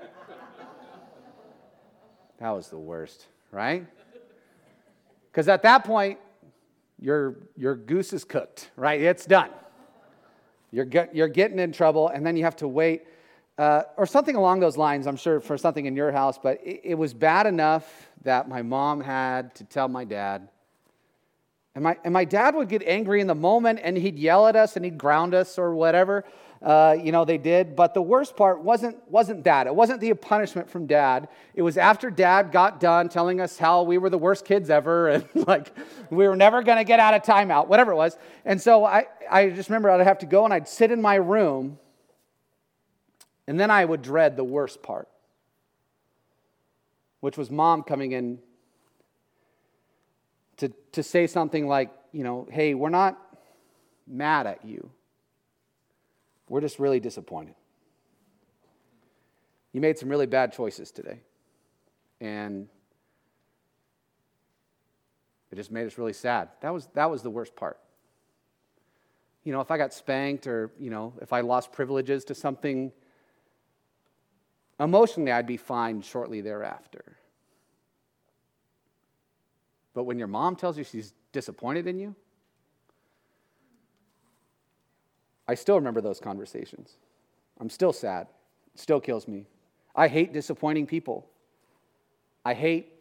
that 2.39 2.51
was 2.51 2.67
the 2.67 2.77
worst, 2.77 3.25
right? 3.51 3.83
Because 5.31 5.47
at 5.47 5.63
that 5.63 5.83
point, 5.85 6.19
your, 6.99 7.37
your 7.57 7.75
goose 7.75 8.13
is 8.13 8.23
cooked, 8.23 8.69
right? 8.75 9.01
It's 9.01 9.25
done. 9.25 9.49
You're, 10.71 10.85
get, 10.85 11.15
you're 11.15 11.27
getting 11.27 11.59
in 11.59 11.71
trouble, 11.71 12.07
and 12.07 12.25
then 12.25 12.37
you 12.37 12.43
have 12.43 12.55
to 12.57 12.67
wait. 12.67 13.03
Uh, 13.57 13.83
or 13.97 14.05
something 14.05 14.35
along 14.35 14.61
those 14.61 14.77
lines, 14.77 15.05
I'm 15.05 15.17
sure, 15.17 15.39
for 15.39 15.57
something 15.57 15.85
in 15.85 15.95
your 15.95 16.11
house, 16.11 16.39
but 16.41 16.59
it, 16.63 16.81
it, 16.83 16.95
was 16.95 17.13
bad 17.13 17.45
enough 17.45 18.09
that 18.23 18.47
my 18.47 18.61
mom 18.61 19.01
had 19.01 19.53
to 19.55 19.63
tell 19.65 19.87
my 19.87 20.05
dad. 20.05 20.47
And 21.75 21.83
my, 21.83 21.97
and 22.03 22.13
my 22.13 22.25
dad 22.25 22.55
would 22.55 22.69
get 22.69 22.83
angry 22.83 23.21
in 23.21 23.27
the 23.27 23.35
moment, 23.35 23.79
and 23.83 23.97
he'd 23.97 24.17
yell 24.17 24.47
at 24.47 24.55
us, 24.55 24.77
and 24.77 24.85
he'd 24.85 24.97
ground 24.97 25.33
us, 25.33 25.59
or 25.59 25.75
whatever. 25.75 26.23
Uh, 26.61 26.95
you 27.01 27.11
know, 27.11 27.25
they 27.25 27.39
did. 27.39 27.75
But 27.75 27.93
the 27.93 28.01
worst 28.01 28.35
part 28.35 28.61
wasn't, 28.61 28.97
wasn't 29.09 29.43
that. 29.45 29.65
It 29.65 29.73
wasn't 29.73 29.99
the 29.99 30.13
punishment 30.13 30.69
from 30.69 30.85
dad. 30.85 31.27
It 31.55 31.63
was 31.63 31.77
after 31.77 32.11
dad 32.11 32.51
got 32.51 32.79
done 32.79 33.09
telling 33.09 33.41
us 33.41 33.57
how 33.57 33.81
we 33.81 33.97
were 33.97 34.11
the 34.11 34.17
worst 34.17 34.45
kids 34.45 34.69
ever 34.69 35.07
and 35.09 35.25
like 35.33 35.75
we 36.11 36.27
were 36.27 36.35
never 36.35 36.61
going 36.61 36.77
to 36.77 36.83
get 36.83 36.99
out 36.99 37.13
of 37.13 37.23
timeout, 37.23 37.67
whatever 37.67 37.91
it 37.91 37.95
was. 37.95 38.15
And 38.45 38.61
so 38.61 38.85
I, 38.85 39.07
I 39.29 39.49
just 39.49 39.69
remember 39.69 39.89
I'd 39.89 40.05
have 40.05 40.19
to 40.19 40.27
go 40.27 40.45
and 40.45 40.53
I'd 40.53 40.67
sit 40.67 40.91
in 40.91 41.01
my 41.01 41.15
room 41.15 41.79
and 43.47 43.59
then 43.59 43.71
I 43.71 43.83
would 43.83 44.03
dread 44.03 44.37
the 44.37 44.43
worst 44.43 44.83
part, 44.83 45.07
which 47.21 47.37
was 47.37 47.49
mom 47.49 47.81
coming 47.81 48.11
in 48.11 48.39
to, 50.57 50.71
to 50.91 51.01
say 51.01 51.25
something 51.25 51.67
like, 51.67 51.89
you 52.11 52.23
know, 52.23 52.47
hey, 52.51 52.75
we're 52.75 52.89
not 52.89 53.17
mad 54.07 54.45
at 54.45 54.63
you. 54.63 54.91
We're 56.51 56.59
just 56.59 56.79
really 56.79 56.99
disappointed. 56.99 57.55
You 59.71 59.79
made 59.79 59.97
some 59.97 60.09
really 60.09 60.25
bad 60.25 60.51
choices 60.51 60.91
today. 60.91 61.21
And 62.19 62.67
it 65.49 65.55
just 65.55 65.71
made 65.71 65.87
us 65.87 65.97
really 65.97 66.11
sad. 66.11 66.49
That 66.59 66.73
was, 66.73 66.89
that 66.93 67.09
was 67.09 67.23
the 67.23 67.29
worst 67.29 67.55
part. 67.55 67.79
You 69.45 69.53
know, 69.53 69.61
if 69.61 69.71
I 69.71 69.77
got 69.77 69.93
spanked 69.93 70.45
or, 70.45 70.71
you 70.77 70.89
know, 70.89 71.13
if 71.21 71.31
I 71.31 71.39
lost 71.39 71.71
privileges 71.71 72.25
to 72.25 72.35
something, 72.35 72.91
emotionally 74.77 75.31
I'd 75.31 75.47
be 75.47 75.55
fine 75.55 76.01
shortly 76.01 76.41
thereafter. 76.41 77.15
But 79.93 80.03
when 80.03 80.19
your 80.19 80.27
mom 80.27 80.57
tells 80.57 80.77
you 80.77 80.83
she's 80.83 81.13
disappointed 81.31 81.87
in 81.87 81.97
you, 81.97 82.13
I 85.51 85.55
still 85.55 85.75
remember 85.75 85.99
those 85.99 86.21
conversations. 86.21 86.93
I'm 87.59 87.69
still 87.69 87.91
sad. 87.91 88.27
It 88.73 88.79
still 88.79 89.01
kills 89.01 89.27
me. 89.27 89.47
I 89.93 90.07
hate 90.07 90.31
disappointing 90.31 90.87
people. 90.87 91.27
I 92.45 92.53
hate 92.53 92.93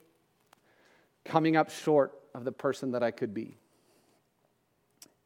coming 1.25 1.57
up 1.57 1.71
short 1.71 2.13
of 2.35 2.45
the 2.45 2.51
person 2.51 2.91
that 2.91 3.05
I 3.05 3.13
could 3.13 3.33
be. 3.33 3.57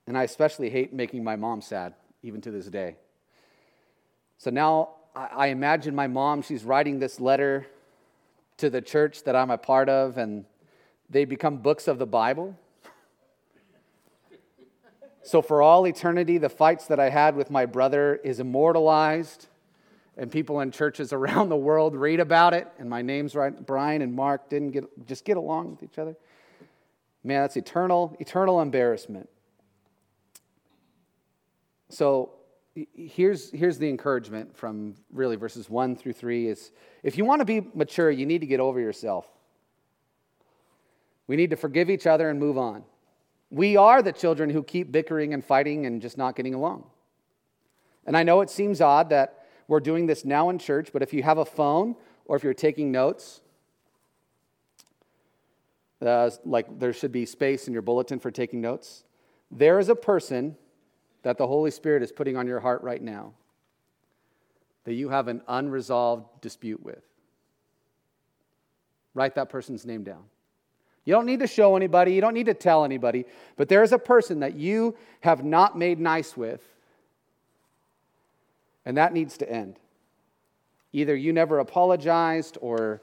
And 0.06 0.18
I 0.18 0.24
especially 0.24 0.68
hate 0.68 0.92
making 0.92 1.24
my 1.24 1.34
mom 1.34 1.62
sad, 1.62 1.94
even 2.22 2.42
to 2.42 2.50
this 2.50 2.66
day. 2.66 2.96
So 4.36 4.50
now 4.50 4.90
I 5.16 5.46
imagine 5.46 5.94
my 5.94 6.08
mom, 6.08 6.42
she's 6.42 6.62
writing 6.62 6.98
this 6.98 7.20
letter 7.20 7.66
to 8.58 8.68
the 8.68 8.82
church 8.82 9.24
that 9.24 9.34
I'm 9.34 9.50
a 9.50 9.56
part 9.56 9.88
of, 9.88 10.18
and 10.18 10.44
they 11.08 11.24
become 11.24 11.56
books 11.56 11.88
of 11.88 11.98
the 11.98 12.06
Bible. 12.06 12.54
So, 15.24 15.40
for 15.40 15.62
all 15.62 15.86
eternity, 15.86 16.36
the 16.36 16.50
fights 16.50 16.86
that 16.88 17.00
I 17.00 17.08
had 17.08 17.34
with 17.34 17.50
my 17.50 17.64
brother 17.64 18.16
is 18.22 18.40
immortalized, 18.40 19.48
and 20.18 20.30
people 20.30 20.60
in 20.60 20.70
churches 20.70 21.12
around 21.14 21.48
the 21.48 21.56
world 21.56 21.96
read 21.96 22.20
about 22.20 22.52
it. 22.52 22.68
And 22.78 22.90
my 22.90 23.00
name's 23.00 23.34
right. 23.34 23.66
Brian 23.66 24.02
and 24.02 24.12
Mark 24.12 24.50
didn't 24.50 24.72
get, 24.72 25.06
just 25.06 25.24
get 25.24 25.38
along 25.38 25.70
with 25.70 25.82
each 25.82 25.98
other. 25.98 26.14
Man, 27.24 27.40
that's 27.40 27.56
eternal, 27.56 28.14
eternal 28.20 28.60
embarrassment. 28.60 29.30
So, 31.88 32.32
here's, 32.94 33.50
here's 33.50 33.78
the 33.78 33.88
encouragement 33.88 34.54
from 34.54 34.94
really 35.10 35.36
verses 35.36 35.70
1 35.70 35.96
through 35.96 36.12
3 36.12 36.48
is 36.48 36.70
if 37.02 37.16
you 37.16 37.24
want 37.24 37.40
to 37.40 37.46
be 37.46 37.66
mature, 37.72 38.10
you 38.10 38.26
need 38.26 38.42
to 38.42 38.46
get 38.46 38.60
over 38.60 38.78
yourself. 38.78 39.26
We 41.26 41.36
need 41.36 41.48
to 41.48 41.56
forgive 41.56 41.88
each 41.88 42.06
other 42.06 42.28
and 42.28 42.38
move 42.38 42.58
on. 42.58 42.84
We 43.54 43.76
are 43.76 44.02
the 44.02 44.10
children 44.10 44.50
who 44.50 44.64
keep 44.64 44.90
bickering 44.90 45.32
and 45.32 45.44
fighting 45.44 45.86
and 45.86 46.02
just 46.02 46.18
not 46.18 46.34
getting 46.34 46.54
along. 46.54 46.86
And 48.04 48.16
I 48.16 48.24
know 48.24 48.40
it 48.40 48.50
seems 48.50 48.80
odd 48.80 49.10
that 49.10 49.46
we're 49.68 49.78
doing 49.78 50.06
this 50.06 50.24
now 50.24 50.50
in 50.50 50.58
church, 50.58 50.90
but 50.92 51.02
if 51.02 51.12
you 51.12 51.22
have 51.22 51.38
a 51.38 51.44
phone 51.44 51.94
or 52.24 52.34
if 52.34 52.42
you're 52.42 52.52
taking 52.52 52.90
notes, 52.90 53.42
uh, 56.04 56.30
like 56.44 56.80
there 56.80 56.92
should 56.92 57.12
be 57.12 57.24
space 57.24 57.68
in 57.68 57.72
your 57.72 57.82
bulletin 57.82 58.18
for 58.18 58.32
taking 58.32 58.60
notes. 58.60 59.04
There 59.52 59.78
is 59.78 59.88
a 59.88 59.94
person 59.94 60.56
that 61.22 61.38
the 61.38 61.46
Holy 61.46 61.70
Spirit 61.70 62.02
is 62.02 62.10
putting 62.10 62.36
on 62.36 62.48
your 62.48 62.58
heart 62.58 62.82
right 62.82 63.00
now 63.00 63.34
that 64.82 64.94
you 64.94 65.10
have 65.10 65.28
an 65.28 65.42
unresolved 65.46 66.40
dispute 66.40 66.82
with. 66.82 67.04
Write 69.14 69.36
that 69.36 69.48
person's 69.48 69.86
name 69.86 70.02
down. 70.02 70.24
You 71.04 71.12
don't 71.12 71.26
need 71.26 71.40
to 71.40 71.46
show 71.46 71.76
anybody, 71.76 72.14
you 72.14 72.20
don't 72.20 72.34
need 72.34 72.46
to 72.46 72.54
tell 72.54 72.84
anybody, 72.84 73.26
but 73.56 73.68
there 73.68 73.82
is 73.82 73.92
a 73.92 73.98
person 73.98 74.40
that 74.40 74.54
you 74.54 74.96
have 75.20 75.44
not 75.44 75.76
made 75.76 76.00
nice 76.00 76.36
with, 76.36 76.62
and 78.86 78.96
that 78.96 79.12
needs 79.12 79.36
to 79.38 79.50
end. 79.50 79.78
Either 80.92 81.14
you 81.14 81.32
never 81.32 81.58
apologized, 81.58 82.56
or 82.60 83.02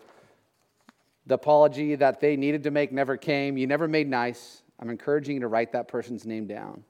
the 1.28 1.36
apology 1.36 1.96
that 1.96 2.20
they 2.20 2.36
needed 2.36 2.64
to 2.64 2.72
make 2.72 2.92
never 2.92 3.18
came, 3.18 3.58
you 3.58 3.68
never 3.68 3.88
made 3.88 4.08
nice. 4.08 4.64
I'm 4.80 4.90
encouraging 4.90 5.36
you 5.36 5.42
to 5.42 5.48
write 5.48 5.74
that 5.74 5.88
person's 5.88 6.26
name 6.26 6.48
down 6.48 6.84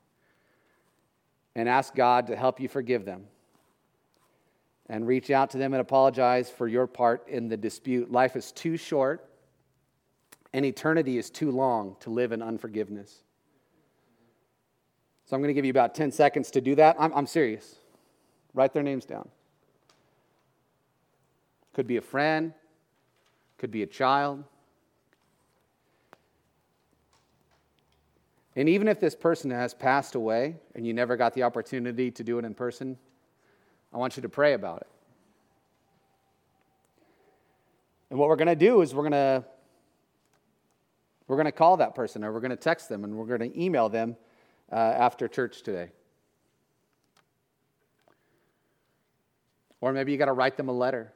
and 1.56 1.68
ask 1.68 1.94
God 1.94 2.28
to 2.28 2.36
help 2.36 2.60
you 2.60 2.70
forgive 2.70 3.04
them. 3.04 3.26
And 4.88 5.08
reach 5.08 5.32
out 5.32 5.50
to 5.52 5.58
them 5.58 5.74
and 5.74 5.82
apologize 5.82 6.50
for 6.50 6.68
your 6.68 6.86
part 6.86 7.28
in 7.30 7.48
the 7.48 7.56
dispute. 7.56 8.12
Life 8.12 8.36
is 8.36 8.52
too 8.52 8.76
short 8.76 9.26
and 10.54 10.66
eternity 10.66 11.18
is 11.18 11.30
too 11.30 11.52
long 11.52 11.96
to 12.02 12.10
live 12.10 12.32
in 12.32 12.42
unforgiveness. 12.42 13.24
So 15.26 15.36
I'm 15.36 15.42
going 15.42 15.50
to 15.50 15.54
give 15.54 15.66
you 15.66 15.72
about 15.72 15.96
10 15.96 16.12
seconds 16.12 16.52
to 16.52 16.62
do 16.62 16.76
that. 16.76 16.98
I'm, 17.00 17.14
I'm 17.14 17.28
serious. 17.28 17.76
Write 18.54 18.74
their 18.74 18.84
names 18.84 19.06
down. 19.06 19.30
Could 21.74 21.88
be 21.88 21.96
a 21.98 22.02
friend, 22.02 22.54
could 23.58 23.72
be 23.72 23.84
a 23.84 23.88
child. 23.88 24.44
And 28.58 28.68
even 28.68 28.90
if 28.90 29.00
this 29.00 29.16
person 29.16 29.50
has 29.52 29.74
passed 29.74 30.16
away 30.16 30.58
and 30.76 30.86
you 30.86 30.94
never 30.94 31.16
got 31.16 31.34
the 31.34 31.44
opportunity 31.44 32.12
to 32.12 32.24
do 32.24 32.38
it 32.38 32.44
in 32.44 32.54
person, 32.54 32.98
I 33.94 33.98
want 33.98 34.18
you 34.18 34.22
to 34.24 34.30
pray 34.30 34.54
about 34.54 34.82
it. 34.82 34.90
And 38.10 38.20
what 38.20 38.28
we're 38.28 38.36
going 38.36 38.50
to 38.50 38.56
do 38.56 38.82
is 38.82 38.94
we're 38.94 39.10
going 39.10 39.14
to 39.14 39.46
we're 41.32 41.38
going 41.38 41.46
to 41.46 41.54
call 41.54 41.78
that 41.78 41.96
person 41.96 42.26
or 42.26 42.34
we're 42.34 42.42
going 42.42 42.52
to 42.52 42.58
text 42.58 42.90
them 42.90 43.06
and 43.06 43.16
we're 43.16 43.38
going 43.38 43.40
to 43.40 43.58
email 43.58 43.88
them 43.88 44.18
uh, 44.70 44.76
after 44.76 45.30
church 45.30 45.64
today. 45.64 45.88
Or 49.80 49.94
maybe 49.94 50.12
you 50.12 50.18
got 50.18 50.26
to 50.26 50.34
write 50.34 50.58
them 50.58 50.68
a 50.68 50.74
letter. 50.74 51.14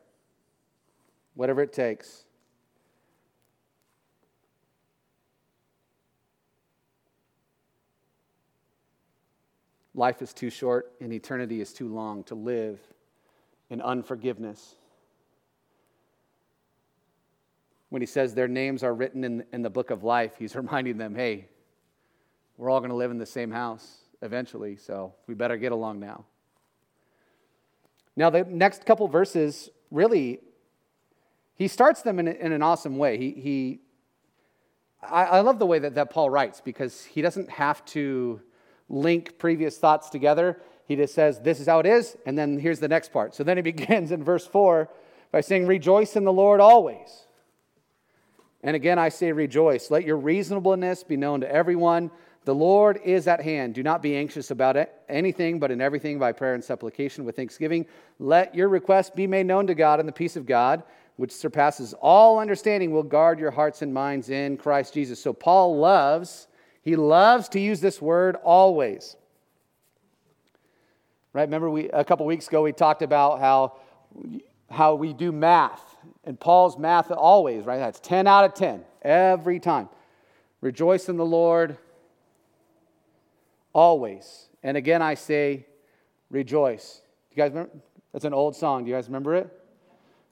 Whatever 1.34 1.62
it 1.63 1.73
takes. 1.73 2.23
Life 9.93 10.21
is 10.21 10.32
too 10.32 10.49
short 10.49 10.93
and 11.01 11.12
eternity 11.12 11.60
is 11.60 11.73
too 11.73 11.93
long 11.93 12.23
to 12.23 12.36
live 12.36 12.80
in 13.69 13.82
unforgiveness. 13.82 14.75
When 17.89 18.02
he 18.02 18.06
says 18.06 18.34
their 18.34 18.48
names 18.48 18.84
are 18.84 18.93
written 18.93 19.24
in, 19.24 19.45
in 19.54 19.62
the 19.62 19.69
book 19.69 19.91
of 19.91 20.04
life, 20.04 20.34
he's 20.38 20.56
reminding 20.56 20.98
them 20.98 21.15
hey, 21.15 21.48
we're 22.58 22.69
all 22.69 22.80
going 22.80 22.89
to 22.89 22.95
live 22.95 23.12
in 23.12 23.17
the 23.17 23.26
same 23.26 23.52
house 23.52 23.98
eventually, 24.21 24.78
so 24.78 25.13
we 25.28 25.34
better 25.34 25.58
get 25.58 25.71
along 25.71 26.00
now. 26.00 26.26
Now, 28.15 28.30
the 28.30 28.45
next 28.45 28.86
couple 28.86 29.08
verses 29.08 29.69
really, 29.91 30.39
he 31.56 31.67
starts 31.67 32.02
them 32.02 32.17
in, 32.17 32.28
in 32.28 32.54
an 32.54 32.62
awesome 32.62 32.98
way. 32.98 33.17
He, 33.17 33.32
he 33.32 33.80
I, 35.10 35.24
I 35.26 35.39
love 35.41 35.60
the 35.60 35.65
way 35.65 35.80
that, 35.80 35.95
that 35.95 36.10
Paul 36.10 36.30
writes 36.30 36.62
because 36.62 37.04
he 37.04 37.21
doesn't 37.21 37.50
have 37.50 37.84
to 37.86 38.41
link 38.89 39.38
previous 39.38 39.78
thoughts 39.78 40.10
together. 40.10 40.62
He 40.88 40.95
just 40.95 41.13
says, 41.13 41.39
This 41.39 41.60
is 41.60 41.67
how 41.67 41.80
it 41.80 41.86
is, 41.86 42.17
and 42.26 42.38
then 42.38 42.60
here's 42.60 42.80
the 42.80 42.88
next 42.88 43.12
part. 43.12 43.36
So 43.36 43.43
then 43.43 43.58
he 43.58 43.63
begins 43.74 44.12
in 44.12 44.24
verse 44.24 44.45
4 44.45 44.89
by 45.32 45.41
saying, 45.41 45.67
Rejoice 45.67 46.15
in 46.15 46.24
the 46.24 46.34
Lord 46.34 46.60
always. 46.60 47.28
And 48.65 48.75
again, 48.75 48.97
I 48.97 49.10
say, 49.10 49.32
Rejoice. 49.32 49.91
Let 49.91 50.06
your 50.06 50.17
reasonableness 50.17 51.04
be 51.04 51.15
known 51.15 51.41
to 51.41 51.49
everyone. 51.49 52.10
The 52.45 52.56
Lord 52.56 52.99
is 53.06 53.28
at 53.28 53.39
hand. 53.39 53.75
Do 53.75 53.84
not 53.84 54.01
be 54.01 54.17
anxious 54.17 54.49
about 54.49 54.75
it, 54.75 54.91
anything, 55.08 55.60
but 55.60 55.69
in 55.69 55.82
everything 55.82 56.17
by 56.17 56.32
prayer 56.32 56.56
and 56.56 56.63
supplication 56.63 57.25
with 57.25 57.36
thanksgiving. 57.36 57.86
Let 58.17 58.56
your 58.56 58.67
requests 58.67 59.12
be 59.12 59.28
made 59.28 59.45
known 59.45 59.67
to 59.67 59.75
God, 59.75 59.99
and 59.99 60.10
the 60.10 60.13
peace 60.13 60.36
of 60.36 60.47
God, 60.47 60.82
which 61.15 61.32
surpasses 61.32 61.93
all 62.01 62.39
understanding, 62.39 62.91
will 62.91 63.04
guard 63.04 63.39
your 63.39 63.51
hearts 63.51 63.84
and 63.84 63.93
minds 63.93 64.32
in 64.32 64.58
Christ 64.58 64.95
Jesus. 64.95 65.21
So 65.21 65.32
Paul 65.32 65.78
loves, 65.78 66.47
he 66.82 66.95
loves 66.95 67.47
to 67.49 67.60
use 67.60 67.82
this 67.82 68.01
word 68.01 68.36
always. 68.38 69.15
Right? 71.34 71.43
Remember, 71.43 71.69
we 71.69 71.89
a 71.89 72.04
couple 72.04 72.25
weeks 72.25 72.47
ago 72.47 72.63
we 72.63 72.73
talked 72.73 73.04
about 73.04 73.39
how 73.39 73.78
how 74.71 74.95
we 74.95 75.13
do 75.13 75.32
math, 75.32 75.95
and 76.24 76.39
Paul's 76.39 76.78
math 76.78 77.12
always 77.12 77.65
right. 77.65 77.78
That's 77.78 78.00
ten 78.00 78.28
out 78.28 78.46
of 78.46 78.54
ten 78.54 78.84
every 79.02 79.60
time. 79.60 79.89
Rejoice 80.62 81.10
in 81.10 81.18
the 81.18 81.26
Lord 81.26 81.78
always. 83.74 84.50
And 84.63 84.78
again, 84.78 85.02
I 85.02 85.13
say, 85.13 85.65
rejoice. 86.30 87.02
You 87.32 87.38
guys 87.38 87.52
remember? 87.52 87.72
That's 88.13 88.26
an 88.26 88.34
old 88.34 88.56
song. 88.56 88.84
Do 88.84 88.89
you 88.89 88.96
guys 88.96 89.08
remember 89.08 89.36
it? 89.36 89.50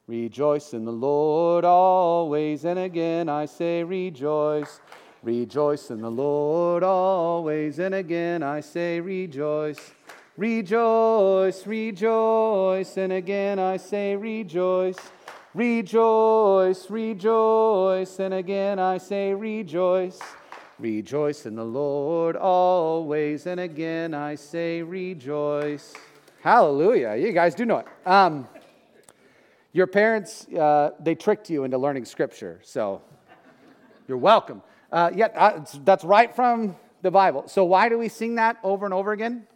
Rejoice 0.08 0.74
in 0.74 0.86
the 0.86 0.92
Lord 0.92 1.66
always. 1.66 2.66
And 2.66 2.80
again, 2.80 3.30
I 3.30 3.46
say, 3.46 3.84
rejoice. 3.84 4.80
Rejoice 5.22 5.90
in 5.92 6.02
the 6.02 6.10
Lord 6.12 6.84
always. 6.84 7.80
And 7.80 7.96
again, 7.96 8.44
I 8.44 8.62
say, 8.62 9.00
rejoice. 9.00 9.92
Rejoice, 10.36 11.68
rejoice. 11.68 12.98
And 12.98 13.14
again, 13.14 13.60
I 13.60 13.78
say, 13.78 14.16
rejoice. 14.16 14.98
Rejoice, 15.54 16.90
rejoice. 16.90 18.18
And 18.18 18.34
again, 18.34 18.80
I 18.80 18.98
say, 18.98 19.36
rejoice. 19.36 20.20
Rejoice 20.80 21.46
in 21.46 21.56
the 21.56 21.64
Lord 21.64 22.36
always. 22.36 23.46
And 23.46 23.60
again, 23.60 24.16
I 24.16 24.34
say 24.34 24.82
rejoice. 24.82 25.94
Hallelujah. 26.42 27.16
You 27.16 27.32
guys 27.34 27.54
do 27.54 27.66
know 27.66 27.78
it. 27.78 27.88
Um, 28.04 28.48
your 29.74 29.86
parents, 29.86 30.48
uh, 30.48 30.92
they 31.00 31.14
tricked 31.14 31.52
you 31.52 31.66
into 31.66 31.78
learning 31.78 32.06
scripture, 32.06 32.60
so 32.64 33.02
you're 34.08 34.18
welcome. 34.18 34.64
Uh, 34.92 35.12
yeah, 35.14 35.28
uh, 35.36 35.64
that's 35.84 36.04
right 36.04 36.36
from 36.36 36.76
the 37.04 37.12
Bible. 37.12 37.48
So, 37.48 37.64
why 37.64 37.90
do 37.90 37.98
we 37.98 38.10
sing 38.10 38.36
that 38.36 38.58
over 38.64 38.86
and 38.86 38.94
over 38.94 39.12
again? 39.12 39.48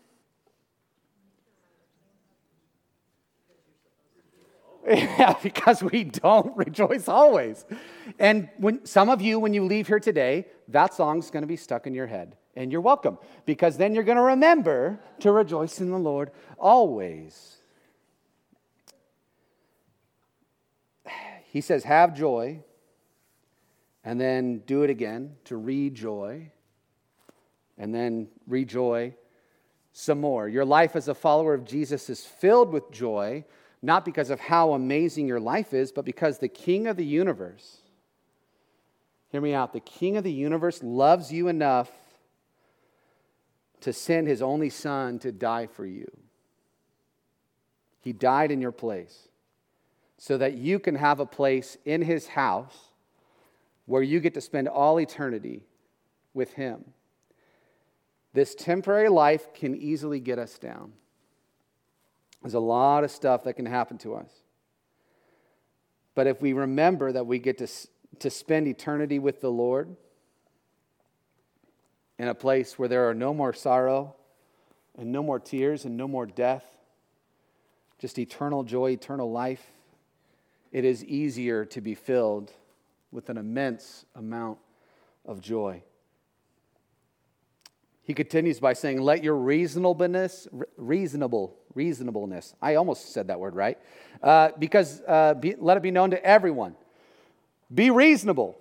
Yeah, 5.20 5.36
because 5.44 5.84
we 5.84 6.06
don't 6.06 6.56
rejoice 6.56 7.10
always. 7.10 7.66
And 8.20 8.48
when 8.58 8.86
some 8.86 9.10
of 9.10 9.22
you, 9.22 9.38
when 9.38 9.54
you 9.54 9.66
leave 9.66 9.88
here 9.88 10.00
today, 10.00 10.46
that 10.70 10.94
song's 10.94 11.30
going 11.30 11.42
to 11.44 11.48
be 11.48 11.58
stuck 11.58 11.88
in 11.88 11.94
your 11.94 12.08
head. 12.08 12.38
And 12.56 12.72
you're 12.72 12.82
welcome, 12.82 13.18
because 13.46 13.76
then 13.76 13.94
you're 13.94 14.06
going 14.06 14.16
to 14.16 14.24
remember 14.24 15.00
to 15.20 15.32
rejoice 15.34 15.82
in 15.82 15.92
the 15.92 15.98
Lord 15.98 16.32
always. 16.58 17.58
He 21.48 21.60
says, 21.60 21.84
have 21.84 22.16
joy, 22.16 22.64
and 24.06 24.22
then 24.22 24.60
do 24.60 24.84
it 24.84 24.90
again 24.90 25.36
to 25.46 25.58
rejoy, 25.58 26.50
and 27.78 27.94
then 27.94 28.30
rejoy 28.48 29.16
some 29.92 30.22
more. 30.22 30.48
Your 30.48 30.66
life 30.66 30.96
as 30.96 31.10
a 31.10 31.14
follower 31.14 31.54
of 31.54 31.66
Jesus 31.66 32.10
is 32.10 32.24
filled 32.26 32.72
with 32.72 32.90
joy 32.90 33.44
not 33.82 34.06
because 34.06 34.30
of 34.30 34.40
how 34.40 34.74
amazing 34.74 35.28
your 35.28 35.40
life 35.40 35.74
is, 35.74 35.92
but 35.92 36.06
because 36.06 36.40
the 36.40 36.48
King 36.48 36.88
of 36.88 36.98
the 36.98 37.06
universe, 37.06 37.78
hear 39.30 39.42
me 39.42 39.54
out, 39.54 39.74
the 39.74 39.80
King 39.80 40.18
of 40.18 40.24
the 40.24 40.32
universe 40.32 40.82
loves 40.82 41.32
you 41.32 41.48
enough 41.48 41.92
to 43.82 43.94
send 43.94 44.28
his 44.28 44.42
only 44.42 44.70
Son 44.70 45.20
to 45.20 45.32
die 45.32 45.68
for 45.68 45.86
you. 45.86 46.08
He 48.02 48.14
died 48.14 48.52
in 48.52 48.62
your 48.62 48.72
place 48.72 49.28
so 50.18 50.38
that 50.38 50.54
you 50.54 50.80
can 50.80 50.96
have 50.96 51.20
a 51.20 51.26
place 51.26 51.78
in 51.86 52.02
his 52.02 52.28
house 52.28 52.92
where 53.86 54.02
you 54.02 54.20
get 54.20 54.34
to 54.34 54.42
spend 54.42 54.68
all 54.68 55.00
eternity 55.00 55.64
with 56.34 56.54
him. 56.54 56.84
This 58.34 58.56
temporary 58.56 59.10
life 59.10 59.54
can 59.54 59.76
easily 59.76 60.20
get 60.20 60.40
us 60.40 60.58
down. 60.58 60.94
There's 62.42 62.54
a 62.54 62.60
lot 62.60 63.04
of 63.04 63.12
stuff 63.12 63.44
that 63.44 63.54
can 63.54 63.66
happen 63.66 63.98
to 64.00 64.16
us. 64.16 64.30
But 66.16 66.28
if 66.28 66.42
we 66.42 66.54
remember 66.54 67.12
that 67.12 67.28
we 67.28 67.40
get 67.40 67.58
to, 67.60 67.68
to 68.20 68.30
spend 68.30 68.68
eternity 68.68 69.20
with 69.20 69.42
the 69.42 69.52
Lord 69.52 69.96
in 72.18 72.28
a 72.28 72.36
place 72.36 72.80
where 72.80 72.88
there 72.88 73.10
are 73.10 73.14
no 73.14 73.34
more 73.34 73.54
sorrow 73.54 74.16
and 74.98 75.12
no 75.12 75.22
more 75.22 75.40
tears 75.40 75.86
and 75.86 75.96
no 75.96 76.08
more 76.08 76.26
death, 76.26 76.66
just 78.00 78.18
eternal 78.18 78.64
joy, 78.64 78.92
eternal 78.92 79.32
life, 79.32 79.72
it 80.72 80.86
is 80.86 81.04
easier 81.06 81.66
to 81.66 81.82
be 81.82 81.96
filled 81.96 82.52
with 83.12 83.30
an 83.30 83.38
immense 83.38 84.06
amount 84.16 84.58
of 85.26 85.42
joy. 85.42 85.82
He 88.04 88.14
continues 88.14 88.60
by 88.60 88.74
saying, 88.74 89.02
Let 89.02 89.24
your 89.24 89.36
reasonableness, 89.36 90.48
reasonable, 90.78 91.58
reasonableness, 91.78 92.56
I 92.62 92.76
almost 92.76 93.14
said 93.14 93.28
that 93.28 93.40
word 93.40 93.56
right, 93.56 93.78
uh, 94.22 94.50
because 94.58 95.02
uh, 95.08 95.36
be, 95.36 95.56
let 95.58 95.78
it 95.78 95.84
be 95.84 95.92
known 95.92 96.12
to 96.12 96.26
everyone. 96.26 96.76
Be 97.74 97.92
reasonable. 97.92 98.58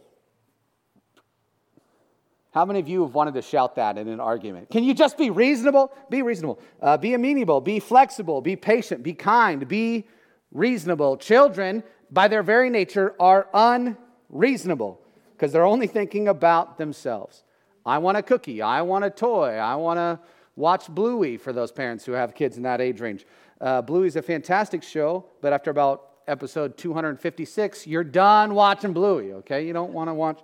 How 2.53 2.65
many 2.65 2.79
of 2.79 2.89
you 2.89 3.03
have 3.03 3.15
wanted 3.15 3.35
to 3.35 3.43
shout 3.43 3.77
that 3.77 3.99
in 3.99 4.09
an 4.09 4.21
argument? 4.21 4.71
Can 4.71 4.85
you 4.85 4.95
just 4.95 5.19
be 5.19 5.31
reasonable? 5.31 5.93
Be 6.11 6.23
reasonable. 6.23 6.59
Uh, 6.81 6.97
be 6.97 7.15
amenable. 7.15 7.61
Be 7.61 7.81
flexible. 7.81 8.41
Be 8.41 8.57
patient. 8.57 9.03
Be 9.03 9.13
kind. 9.13 9.67
Be 9.67 10.07
reasonable. 10.53 11.17
Children, 11.17 11.83
by 12.11 12.29
their 12.29 12.43
very 12.43 12.71
nature, 12.71 13.15
are 13.21 13.49
unreasonable 13.53 15.01
because 15.33 15.53
they're 15.53 15.67
only 15.67 15.87
thinking 15.87 16.29
about 16.29 16.79
themselves. 16.79 17.43
I 17.85 17.99
want 17.99 18.17
a 18.17 18.23
cookie. 18.23 18.63
I 18.63 18.83
want 18.83 19.05
a 19.05 19.11
toy. 19.11 19.57
I 19.57 19.75
want 19.77 19.99
to 19.99 20.19
watch 20.57 20.89
Bluey 20.89 21.37
for 21.37 21.53
those 21.53 21.71
parents 21.71 22.05
who 22.05 22.13
have 22.13 22.35
kids 22.35 22.57
in 22.57 22.63
that 22.65 22.81
age 22.81 23.01
range. 23.01 23.27
Uh, 23.61 23.83
Bluey's 23.83 24.17
a 24.17 24.23
fantastic 24.23 24.83
show, 24.83 25.27
but 25.41 25.53
after 25.53 25.71
about 25.71 26.11
episode 26.27 26.77
256, 26.77 27.87
you're 27.87 28.03
done 28.03 28.55
watching 28.55 28.93
Bluey, 28.93 29.35
okay? 29.35 29.67
You 29.67 29.73
don't 29.73 29.93
want 29.93 30.09
to 30.09 30.15
watch 30.15 30.41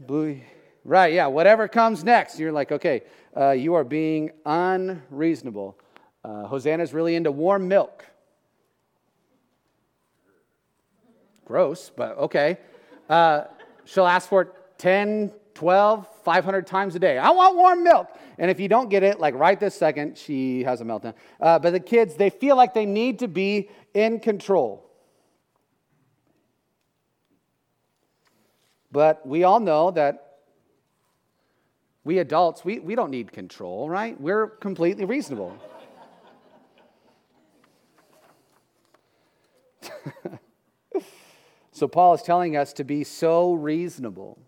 Bluey. 0.00 0.44
Right, 0.84 1.12
yeah, 1.12 1.26
whatever 1.26 1.68
comes 1.68 2.04
next, 2.04 2.38
you're 2.38 2.52
like, 2.52 2.72
okay, 2.72 3.02
uh, 3.36 3.50
you 3.50 3.74
are 3.74 3.84
being 3.84 4.30
unreasonable. 4.46 5.78
Uh, 6.24 6.46
Hosanna's 6.46 6.94
really 6.94 7.14
into 7.14 7.30
warm 7.30 7.68
milk. 7.68 8.06
Gross, 11.44 11.90
but 11.94 12.16
okay. 12.16 12.58
Uh, 13.08 13.44
she'll 13.84 14.06
ask 14.06 14.28
for 14.28 14.42
it 14.42 14.54
10, 14.78 15.32
12, 15.60 16.08
500 16.24 16.66
times 16.66 16.94
a 16.94 16.98
day. 16.98 17.18
I 17.18 17.28
want 17.32 17.54
warm 17.54 17.84
milk. 17.84 18.08
And 18.38 18.50
if 18.50 18.58
you 18.58 18.66
don't 18.66 18.88
get 18.88 19.02
it, 19.02 19.20
like 19.20 19.34
right 19.34 19.60
this 19.60 19.74
second, 19.74 20.16
she 20.16 20.62
has 20.62 20.80
a 20.80 20.84
meltdown. 20.84 21.12
Uh, 21.38 21.58
but 21.58 21.72
the 21.72 21.80
kids, 21.80 22.14
they 22.14 22.30
feel 22.30 22.56
like 22.56 22.72
they 22.72 22.86
need 22.86 23.18
to 23.18 23.28
be 23.28 23.68
in 23.92 24.20
control. 24.20 24.90
But 28.90 29.26
we 29.26 29.44
all 29.44 29.60
know 29.60 29.90
that 29.90 30.38
we 32.04 32.20
adults, 32.20 32.64
we, 32.64 32.78
we 32.78 32.94
don't 32.94 33.10
need 33.10 33.30
control, 33.30 33.90
right? 33.90 34.18
We're 34.18 34.46
completely 34.46 35.04
reasonable. 35.04 35.54
so, 41.72 41.86
Paul 41.86 42.14
is 42.14 42.22
telling 42.22 42.56
us 42.56 42.72
to 42.72 42.82
be 42.82 43.04
so 43.04 43.52
reasonable 43.52 44.38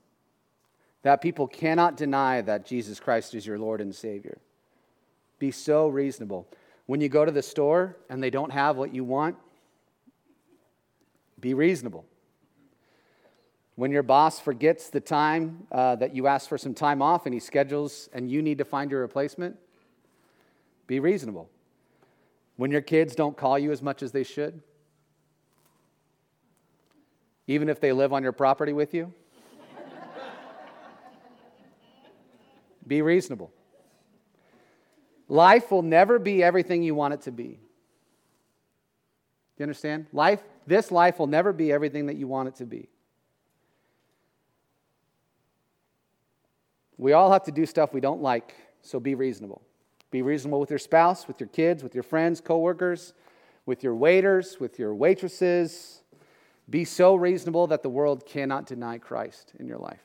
that 1.03 1.21
people 1.21 1.47
cannot 1.47 1.97
deny 1.97 2.41
that 2.41 2.65
Jesus 2.65 3.01
Christ 3.01 3.35
is 3.35 3.47
your 3.47 3.59
Lord 3.59 3.81
and 3.81 3.95
Savior. 3.95 4.39
Be 5.39 5.51
so 5.51 5.89
reasonable. 5.89 6.47
When 6.87 7.01
you 7.01 7.09
go 7.09 7.25
to 7.25 7.33
the 7.33 7.43
store 7.43 7.97
and 8.09 8.23
they 8.23 8.31
don't 8.31 8.53
have 8.53 8.77
what 8.77 8.95
you 8.95 9.05
want, 9.05 9.37
be 11.41 11.55
reasonable. 11.55 12.05
When 13.75 13.91
your 13.91 14.03
boss 14.03 14.39
forgets 14.39 14.91
the 14.91 15.01
time 15.01 15.67
uh, 15.73 15.97
that 15.97 16.15
you 16.15 16.27
asked 16.27 16.49
for 16.49 16.59
some 16.59 16.75
time 16.75 17.03
off 17.03 17.27
and 17.27 17.35
he 17.35 17.41
schedules 17.41 18.09
and 18.13 18.31
you 18.31 18.43
need 18.43 18.59
to 18.59 18.65
find 18.65 18.91
your 18.91 19.01
replacement, 19.01 19.57
be 20.87 21.01
reasonable. 21.01 21.49
When 22.57 22.71
your 22.71 22.83
kids 22.83 23.17
don't 23.17 23.37
call 23.37 23.59
you 23.59 23.73
as 23.73 23.83
much 23.83 24.03
as 24.03 24.13
they 24.13 24.23
should, 24.23 24.61
even 27.47 27.69
if 27.69 27.81
they 27.81 27.93
live 27.93 28.13
on 28.13 28.23
your 28.23 28.33
property 28.33 28.73
with 28.73 28.95
you, 28.95 29.13
be 32.87 33.03
reasonable. 33.03 33.53
Life 35.29 35.71
will 35.71 35.83
never 35.83 36.19
be 36.19 36.43
everything 36.43 36.83
you 36.83 36.95
want 36.95 37.15
it 37.15 37.23
to 37.23 37.33
be. 37.33 37.61
You 39.59 39.63
understand? 39.63 40.07
Life, 40.13 40.43
this 40.67 40.91
life 40.91 41.19
will 41.19 41.27
never 41.27 41.53
be 41.53 41.73
everything 41.73 42.07
that 42.07 42.17
you 42.17 42.27
want 42.27 42.49
it 42.49 42.57
to 42.57 42.67
be. 42.67 42.89
We 46.99 47.13
all 47.13 47.33
have 47.33 47.45
to 47.45 47.53
do 47.53 47.67
stuff 47.67 47.93
we 47.93 48.01
don't 48.01 48.23
like, 48.23 48.55
so 48.81 49.01
be 49.01 49.15
reasonable. 49.15 49.63
Be 50.11 50.23
reasonable 50.23 50.61
with 50.61 50.71
your 50.71 50.79
spouse, 50.79 51.27
with 51.27 51.41
your 51.41 51.49
kids, 51.49 51.83
with 51.83 51.95
your 51.95 52.03
friends, 52.03 52.41
coworkers, 52.41 53.15
with 53.65 53.83
your 53.83 53.95
waiters, 53.95 54.61
with 54.61 54.79
your 54.79 54.95
waitresses. 54.95 56.03
Be 56.69 56.85
so 56.85 57.15
reasonable 57.15 57.67
that 57.69 57.83
the 57.83 57.89
world 57.89 58.27
cannot 58.27 58.67
deny 58.67 58.99
Christ 58.99 59.53
in 59.59 59.67
your 59.67 59.79
life. 59.79 60.03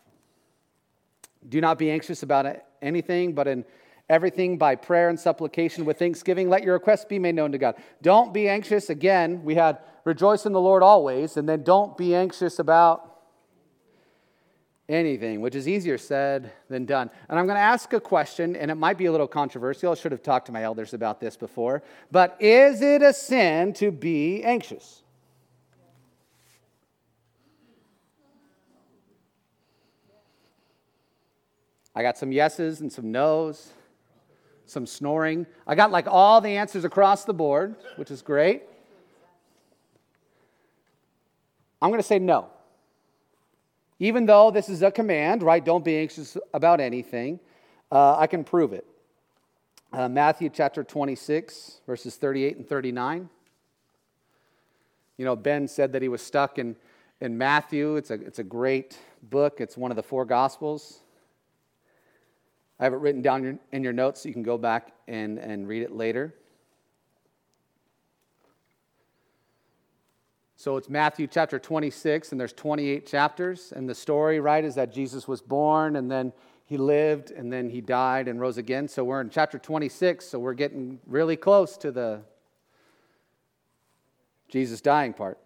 Do 1.47 1.61
not 1.61 1.77
be 1.77 1.91
anxious 1.91 2.23
about 2.23 2.45
anything, 2.81 3.33
but 3.33 3.47
in 3.47 3.65
everything 4.09 4.57
by 4.57 4.75
prayer 4.75 5.09
and 5.09 5.19
supplication 5.19 5.85
with 5.85 5.99
thanksgiving, 5.99 6.49
let 6.49 6.63
your 6.63 6.73
requests 6.73 7.05
be 7.05 7.19
made 7.19 7.35
known 7.35 7.51
to 7.51 7.57
God. 7.57 7.75
Don't 8.01 8.33
be 8.33 8.47
anxious. 8.47 8.89
Again, 8.89 9.43
we 9.43 9.55
had 9.55 9.79
rejoice 10.05 10.45
in 10.45 10.53
the 10.53 10.61
Lord 10.61 10.83
always, 10.83 11.37
and 11.37 11.47
then 11.47 11.63
don't 11.63 11.97
be 11.97 12.15
anxious 12.15 12.59
about 12.59 13.17
anything, 14.89 15.41
which 15.41 15.55
is 15.55 15.67
easier 15.67 15.97
said 15.97 16.51
than 16.69 16.85
done. 16.85 17.09
And 17.27 17.37
I'm 17.37 17.45
going 17.45 17.57
to 17.57 17.61
ask 17.61 17.91
a 17.93 17.99
question, 17.99 18.55
and 18.55 18.71
it 18.71 18.75
might 18.75 18.97
be 18.97 19.05
a 19.05 19.11
little 19.11 19.27
controversial. 19.27 19.91
I 19.91 19.95
should 19.95 20.13
have 20.13 20.23
talked 20.23 20.45
to 20.45 20.51
my 20.51 20.63
elders 20.63 20.93
about 20.93 21.19
this 21.19 21.35
before. 21.35 21.83
But 22.11 22.37
is 22.41 22.81
it 22.81 23.01
a 23.01 23.13
sin 23.13 23.73
to 23.73 23.91
be 23.91 24.43
anxious? 24.43 25.03
I 31.97 32.03
got 32.03 32.15
some 32.15 32.31
yeses 32.31 32.81
and 32.81 32.93
some 32.93 33.11
nos, 33.11 33.71
some 34.67 34.85
snoring. 34.85 35.47
I 35.65 35.73
got 35.73 35.89
like 35.89 36.05
all 36.07 36.39
the 36.41 36.49
answers 36.49 36.85
across 36.85 37.25
the 37.25 37.33
board, 37.33 37.75
which 37.95 38.11
is 38.11 38.21
great. 38.21 38.61
I'm 41.81 41.89
going 41.89 41.99
to 41.99 42.07
say 42.07 42.19
no. 42.19 42.49
Even 43.97 44.27
though 44.27 44.51
this 44.51 44.69
is 44.69 44.83
a 44.83 44.91
command, 44.91 45.41
right? 45.41 45.65
Don't 45.65 45.83
be 45.83 45.97
anxious 45.97 46.37
about 46.53 46.79
anything. 46.79 47.39
Uh, 47.91 48.15
I 48.15 48.27
can 48.27 48.43
prove 48.43 48.73
it. 48.73 48.85
Uh, 49.91 50.07
Matthew 50.07 50.51
chapter 50.53 50.83
26, 50.83 51.81
verses 51.87 52.15
38 52.15 52.57
and 52.57 52.69
39. 52.69 53.27
You 55.17 55.25
know, 55.25 55.35
Ben 55.35 55.67
said 55.67 55.93
that 55.93 56.03
he 56.03 56.09
was 56.09 56.21
stuck 56.21 56.59
in, 56.59 56.75
in 57.21 57.39
Matthew. 57.39 57.95
It's 57.95 58.11
a, 58.11 58.21
it's 58.21 58.37
a 58.37 58.43
great 58.43 58.99
book, 59.23 59.59
it's 59.59 59.75
one 59.75 59.89
of 59.89 59.97
the 59.97 60.03
four 60.03 60.25
Gospels. 60.25 61.01
I 62.79 62.83
have 62.83 62.93
it 62.93 62.97
written 62.97 63.21
down 63.21 63.59
in 63.71 63.83
your 63.83 63.93
notes 63.93 64.21
so 64.21 64.29
you 64.29 64.33
can 64.33 64.43
go 64.43 64.57
back 64.57 64.93
and, 65.07 65.39
and 65.39 65.67
read 65.67 65.81
it 65.81 65.91
later. 65.91 66.35
So 70.59 70.75
it's 70.77 70.89
Matthew 70.89 71.27
chapter 71.27 71.59
26, 71.59 72.31
and 72.31 72.41
there's 72.41 72.53
28 72.53 73.05
chapters. 73.05 73.71
And 73.75 73.87
the 73.87 73.95
story, 73.95 74.39
right, 74.39 74.63
is 74.63 74.75
that 74.75 74.91
Jesus 74.91 75.27
was 75.27 75.41
born, 75.41 75.95
and 75.95 76.09
then 76.09 76.33
he 76.65 76.77
lived, 76.77 77.31
and 77.31 77.53
then 77.53 77.69
he 77.69 77.79
died 77.79 78.27
and 78.27 78.41
rose 78.41 78.57
again. 78.57 78.87
So 78.87 79.03
we're 79.03 79.21
in 79.21 79.29
chapter 79.29 79.59
26, 79.59 80.25
so 80.25 80.39
we're 80.39 80.55
getting 80.55 80.99
really 81.05 81.35
close 81.35 81.77
to 81.77 81.91
the 81.91 82.21
Jesus 84.49 84.81
dying 84.81 85.13
part. 85.13 85.37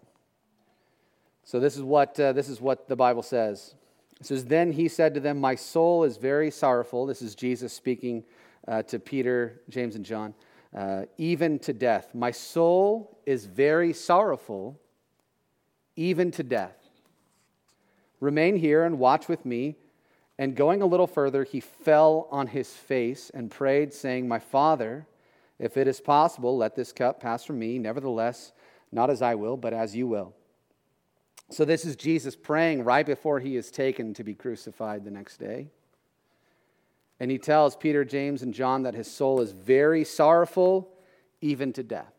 So 1.43 1.59
this 1.59 1.75
is 1.75 1.83
what, 1.83 2.19
uh, 2.19 2.33
this 2.33 2.47
is 2.47 2.61
what 2.61 2.87
the 2.87 2.95
Bible 2.95 3.23
says. 3.23 3.75
It 4.21 4.27
says, 4.27 4.45
Then 4.45 4.71
he 4.71 4.87
said 4.87 5.15
to 5.15 5.19
them, 5.19 5.39
My 5.39 5.55
soul 5.55 6.03
is 6.03 6.17
very 6.17 6.51
sorrowful. 6.51 7.07
This 7.07 7.23
is 7.23 7.33
Jesus 7.33 7.73
speaking 7.73 8.23
uh, 8.67 8.83
to 8.83 8.99
Peter, 8.99 9.61
James, 9.67 9.95
and 9.95 10.05
John. 10.05 10.35
Uh, 10.77 11.05
even 11.17 11.57
to 11.57 11.73
death. 11.73 12.13
My 12.13 12.29
soul 12.29 13.17
is 13.25 13.47
very 13.47 13.93
sorrowful 13.93 14.79
even 15.95 16.29
to 16.31 16.43
death. 16.43 16.77
Remain 18.19 18.57
here 18.57 18.83
and 18.85 18.99
watch 18.99 19.27
with 19.27 19.43
me. 19.43 19.75
And 20.37 20.55
going 20.55 20.83
a 20.83 20.85
little 20.85 21.07
further, 21.07 21.43
he 21.43 21.59
fell 21.59 22.27
on 22.29 22.45
his 22.45 22.71
face 22.71 23.31
and 23.33 23.49
prayed, 23.49 23.91
saying, 23.91 24.27
My 24.27 24.39
father, 24.39 25.07
if 25.57 25.77
it 25.77 25.87
is 25.87 25.99
possible, 25.99 26.55
let 26.55 26.75
this 26.75 26.93
cup 26.93 27.19
pass 27.19 27.43
from 27.43 27.57
me. 27.57 27.79
Nevertheless, 27.79 28.51
not 28.91 29.09
as 29.09 29.23
I 29.23 29.33
will, 29.33 29.57
but 29.57 29.73
as 29.73 29.95
you 29.95 30.05
will. 30.05 30.35
So, 31.51 31.65
this 31.65 31.83
is 31.83 31.97
Jesus 31.97 32.33
praying 32.33 32.85
right 32.85 33.05
before 33.05 33.41
he 33.41 33.57
is 33.57 33.71
taken 33.71 34.13
to 34.13 34.23
be 34.23 34.33
crucified 34.33 35.03
the 35.03 35.11
next 35.11 35.35
day. 35.35 35.67
And 37.19 37.29
he 37.29 37.37
tells 37.37 37.75
Peter, 37.75 38.05
James, 38.05 38.41
and 38.41 38.53
John 38.53 38.83
that 38.83 38.95
his 38.95 39.11
soul 39.11 39.41
is 39.41 39.51
very 39.51 40.05
sorrowful, 40.05 40.89
even 41.41 41.73
to 41.73 41.83
death. 41.83 42.13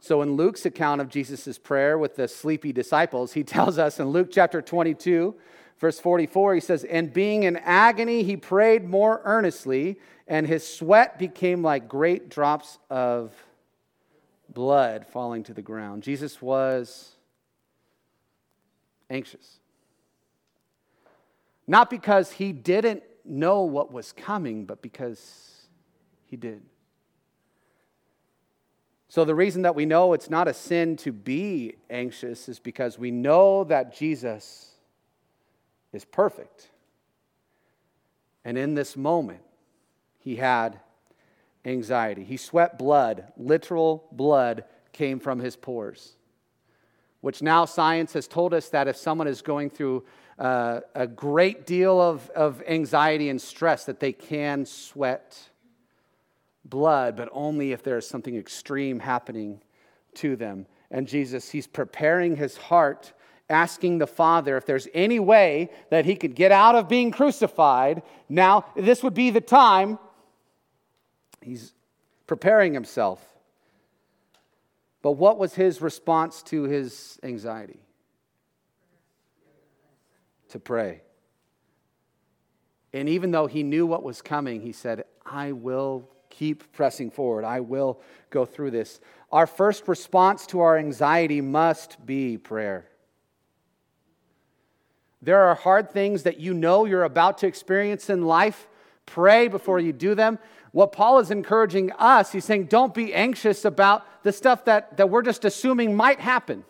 So, 0.00 0.22
in 0.22 0.34
Luke's 0.34 0.66
account 0.66 1.00
of 1.00 1.08
Jesus' 1.08 1.56
prayer 1.56 1.96
with 1.96 2.16
the 2.16 2.26
sleepy 2.26 2.72
disciples, 2.72 3.32
he 3.34 3.44
tells 3.44 3.78
us 3.78 4.00
in 4.00 4.08
Luke 4.08 4.30
chapter 4.32 4.60
22, 4.60 5.32
verse 5.78 6.00
44, 6.00 6.54
he 6.54 6.60
says, 6.60 6.82
And 6.82 7.12
being 7.12 7.44
in 7.44 7.58
agony, 7.58 8.24
he 8.24 8.36
prayed 8.36 8.84
more 8.84 9.20
earnestly, 9.24 10.00
and 10.26 10.48
his 10.48 10.66
sweat 10.66 11.16
became 11.16 11.62
like 11.62 11.88
great 11.88 12.28
drops 12.28 12.78
of 12.90 13.32
blood 14.48 15.06
falling 15.06 15.44
to 15.44 15.54
the 15.54 15.62
ground. 15.62 16.02
Jesus 16.02 16.42
was 16.42 17.15
anxious. 19.10 19.58
Not 21.66 21.90
because 21.90 22.32
he 22.32 22.52
didn't 22.52 23.02
know 23.24 23.62
what 23.62 23.92
was 23.92 24.12
coming, 24.12 24.64
but 24.64 24.82
because 24.82 25.66
he 26.26 26.36
did. 26.36 26.62
So, 29.08 29.24
the 29.24 29.34
reason 29.34 29.62
that 29.62 29.74
we 29.74 29.86
know 29.86 30.12
it's 30.12 30.30
not 30.30 30.48
a 30.48 30.54
sin 30.54 30.96
to 30.98 31.12
be 31.12 31.76
anxious 31.88 32.48
is 32.48 32.58
because 32.58 32.98
we 32.98 33.10
know 33.10 33.64
that 33.64 33.96
Jesus 33.96 34.72
is 35.92 36.04
perfect. 36.04 36.68
And 38.44 38.58
in 38.58 38.74
this 38.74 38.96
moment, 38.96 39.40
he 40.18 40.36
had 40.36 40.80
anxiety. 41.64 42.24
He 42.24 42.36
sweat 42.36 42.78
blood, 42.78 43.32
literal 43.36 44.06
blood 44.12 44.64
came 44.92 45.18
from 45.18 45.38
his 45.38 45.56
pores, 45.56 46.16
which 47.26 47.42
now 47.42 47.64
science 47.64 48.12
has 48.12 48.28
told 48.28 48.54
us 48.54 48.68
that 48.68 48.86
if 48.86 48.94
someone 48.94 49.26
is 49.26 49.42
going 49.42 49.68
through 49.68 50.04
uh, 50.38 50.78
a 50.94 51.08
great 51.08 51.66
deal 51.66 52.00
of, 52.00 52.30
of 52.30 52.62
anxiety 52.68 53.30
and 53.30 53.42
stress, 53.42 53.84
that 53.84 53.98
they 53.98 54.12
can 54.12 54.64
sweat 54.64 55.36
blood, 56.64 57.16
but 57.16 57.28
only 57.32 57.72
if 57.72 57.82
there 57.82 57.98
is 57.98 58.06
something 58.06 58.36
extreme 58.36 59.00
happening 59.00 59.60
to 60.14 60.36
them. 60.36 60.66
And 60.92 61.08
Jesus, 61.08 61.50
he's 61.50 61.66
preparing 61.66 62.36
his 62.36 62.56
heart, 62.56 63.12
asking 63.50 63.98
the 63.98 64.06
Father 64.06 64.56
if 64.56 64.64
there's 64.64 64.86
any 64.94 65.18
way 65.18 65.70
that 65.90 66.04
he 66.04 66.14
could 66.14 66.36
get 66.36 66.52
out 66.52 66.76
of 66.76 66.88
being 66.88 67.10
crucified. 67.10 68.02
Now, 68.28 68.66
this 68.76 69.02
would 69.02 69.14
be 69.14 69.30
the 69.30 69.40
time. 69.40 69.98
He's 71.42 71.74
preparing 72.28 72.72
himself. 72.72 73.20
But 75.06 75.18
what 75.18 75.38
was 75.38 75.54
his 75.54 75.80
response 75.80 76.42
to 76.46 76.64
his 76.64 77.20
anxiety? 77.22 77.78
To 80.48 80.58
pray. 80.58 81.02
And 82.92 83.08
even 83.08 83.30
though 83.30 83.46
he 83.46 83.62
knew 83.62 83.86
what 83.86 84.02
was 84.02 84.20
coming, 84.20 84.62
he 84.62 84.72
said, 84.72 85.04
I 85.24 85.52
will 85.52 86.10
keep 86.28 86.72
pressing 86.72 87.12
forward. 87.12 87.44
I 87.44 87.60
will 87.60 88.00
go 88.30 88.44
through 88.44 88.72
this. 88.72 88.98
Our 89.30 89.46
first 89.46 89.86
response 89.86 90.44
to 90.48 90.58
our 90.58 90.76
anxiety 90.76 91.40
must 91.40 92.04
be 92.04 92.36
prayer. 92.36 92.88
There 95.22 95.42
are 95.42 95.54
hard 95.54 95.92
things 95.92 96.24
that 96.24 96.40
you 96.40 96.52
know 96.52 96.84
you're 96.84 97.04
about 97.04 97.38
to 97.38 97.46
experience 97.46 98.10
in 98.10 98.22
life, 98.22 98.66
Pray 99.06 99.46
before 99.46 99.78
you 99.78 99.92
do 99.92 100.14
them. 100.14 100.38
What 100.76 100.92
Paul 100.92 101.20
is 101.20 101.30
encouraging 101.30 101.90
us, 101.92 102.32
he's 102.32 102.44
saying, 102.44 102.66
don't 102.66 102.92
be 102.92 103.14
anxious 103.14 103.64
about 103.64 104.04
the 104.24 104.30
stuff 104.30 104.66
that, 104.66 104.98
that 104.98 105.08
we're 105.08 105.22
just 105.22 105.46
assuming 105.46 105.96
might 105.96 106.20
happen. 106.20 106.66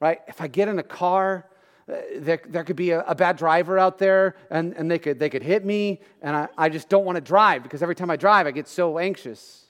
Right? 0.00 0.20
If 0.28 0.42
I 0.42 0.48
get 0.48 0.68
in 0.68 0.78
a 0.78 0.82
car, 0.82 1.46
uh, 1.90 1.94
there, 2.18 2.42
there 2.46 2.62
could 2.62 2.76
be 2.76 2.90
a, 2.90 3.00
a, 3.04 3.14
bad 3.14 3.38
driver 3.38 3.78
out 3.78 3.96
there 3.96 4.36
and, 4.50 4.74
and 4.74 4.90
they, 4.90 4.98
could, 4.98 5.18
they 5.18 5.30
could 5.30 5.42
hit 5.42 5.64
me, 5.64 6.02
and 6.20 6.36
I, 6.36 6.48
I 6.58 6.68
just 6.68 6.90
don't 6.90 7.06
want 7.06 7.16
to 7.16 7.22
drive 7.22 7.62
because 7.62 7.82
every 7.82 7.94
time 7.94 8.10
I 8.10 8.16
drive, 8.16 8.46
I 8.46 8.50
get 8.50 8.68
so 8.68 8.98
anxious. 8.98 9.64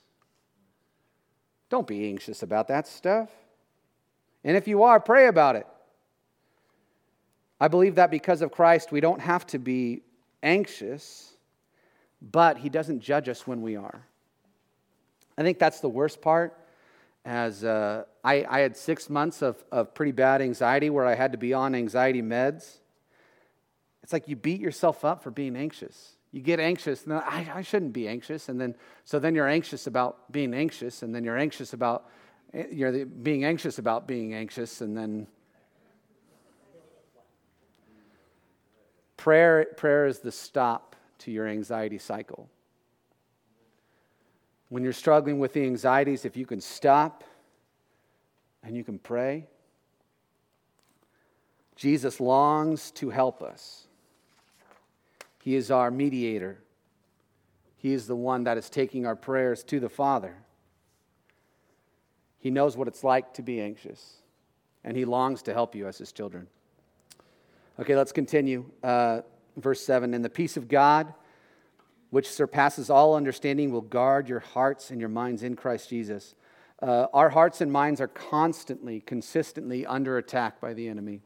Don't 1.69 1.87
be 1.87 2.09
anxious 2.09 2.43
about 2.43 2.67
that 2.67 2.85
stuff. 2.85 3.29
And 4.43 4.57
if 4.57 4.67
you 4.67 4.83
are, 4.83 4.99
pray 4.99 5.27
about 5.27 5.55
it. 5.55 5.67
I 7.61 7.69
believe 7.69 7.95
that 7.95 8.11
because 8.11 8.41
of 8.41 8.51
Christ, 8.51 8.91
we 8.91 8.99
don't 8.99 9.21
have 9.21 9.47
to 9.47 9.57
be 9.57 10.01
anxious, 10.43 11.33
but 12.21 12.57
He 12.57 12.69
doesn't 12.69 12.99
judge 12.99 13.29
us 13.29 13.45
when 13.45 13.61
we 13.61 13.75
are. 13.75 14.05
I 15.37 15.43
think 15.43 15.59
that's 15.59 15.79
the 15.79 15.89
worst 15.89 16.21
part. 16.21 16.57
As 17.25 17.63
uh, 17.63 18.05
I, 18.23 18.45
I 18.49 18.59
had 18.59 18.77
six 18.77 19.09
months 19.09 19.41
of, 19.41 19.63
of 19.71 19.93
pretty 19.93 20.13
bad 20.13 20.41
anxiety 20.41 20.89
where 20.89 21.05
I 21.05 21.13
had 21.13 21.33
to 21.33 21.37
be 21.37 21.53
on 21.53 21.75
anxiety 21.75 22.21
meds. 22.21 22.77
It's 24.01 24.13
like 24.13 24.29
you 24.29 24.37
beat 24.37 24.61
yourself 24.61 25.03
up 25.03 25.21
for 25.21 25.29
being 25.29 25.57
anxious. 25.57 26.13
You 26.31 26.41
get 26.41 26.59
anxious, 26.59 27.03
and 27.03 27.13
I, 27.13 27.51
I 27.53 27.61
shouldn't 27.61 27.93
be 27.93 28.07
anxious. 28.07 28.47
And 28.47 28.59
then, 28.59 28.75
so 29.03 29.19
then 29.19 29.35
you're 29.35 29.47
anxious 29.47 29.87
about 29.87 30.31
being 30.31 30.53
anxious, 30.53 31.03
and 31.03 31.13
then 31.13 31.23
you're 31.23 31.37
anxious 31.37 31.73
about, 31.73 32.09
eh, 32.53 32.65
you're 32.71 33.05
being 33.05 33.43
anxious 33.43 33.77
about 33.77 34.07
being 34.07 34.33
anxious, 34.33 34.81
and 34.81 34.97
then 34.97 35.27
Prayer, 39.27 39.65
prayer 39.75 40.05
is 40.05 40.19
the 40.19 40.31
stop 40.31 40.95
to 41.17 41.31
your 41.31 41.49
anxiety 41.49 41.97
cycle. 41.97 42.49
When 44.69 44.83
you're 44.83 44.93
struggling 44.93 45.37
with 45.37 45.51
the 45.51 45.65
anxieties, 45.65 46.23
if 46.23 46.37
you 46.37 46.45
can 46.45 46.61
stop 46.61 47.25
and 48.63 48.73
you 48.73 48.85
can 48.85 48.97
pray, 48.97 49.47
Jesus 51.75 52.21
longs 52.21 52.89
to 52.91 53.09
help 53.09 53.43
us. 53.43 53.87
He 55.43 55.55
is 55.55 55.71
our 55.71 55.91
mediator. 55.91 56.59
He 57.75 57.91
is 57.91 58.07
the 58.07 58.15
one 58.15 58.45
that 58.45 58.57
is 58.57 58.69
taking 58.69 59.05
our 59.05 59.17
prayers 59.17 59.61
to 59.65 59.81
the 59.81 59.89
Father. 59.89 60.37
He 62.39 62.49
knows 62.49 62.77
what 62.77 62.87
it's 62.87 63.03
like 63.03 63.33
to 63.33 63.41
be 63.41 63.59
anxious, 63.59 64.21
and 64.85 64.95
He 64.95 65.03
longs 65.03 65.41
to 65.41 65.53
help 65.53 65.75
you 65.75 65.85
as 65.85 65.97
His 65.97 66.13
children. 66.13 66.47
Okay, 67.79 67.95
let's 67.95 68.11
continue. 68.11 68.65
Uh, 68.81 69.21
verse 69.55 69.85
7 69.85 70.15
And 70.15 70.25
the 70.25 70.29
peace 70.29 70.57
of 70.57 70.67
God, 70.67 71.13
which 72.09 72.27
surpasses 72.27 72.89
all 72.89 73.15
understanding, 73.15 73.71
will 73.71 73.81
guard 73.81 74.27
your 74.27 74.39
hearts 74.39 74.89
and 74.89 74.99
your 74.99 75.09
minds 75.09 75.43
in 75.43 75.55
Christ 75.55 75.89
Jesus. 75.89 76.33
Uh, 76.81 77.05
our 77.13 77.29
hearts 77.29 77.61
and 77.61 77.71
minds 77.71 78.01
are 78.01 78.07
constantly, 78.07 79.01
consistently 79.01 79.85
under 79.85 80.17
attack 80.17 80.59
by 80.59 80.73
the 80.73 80.87
enemy 80.87 81.21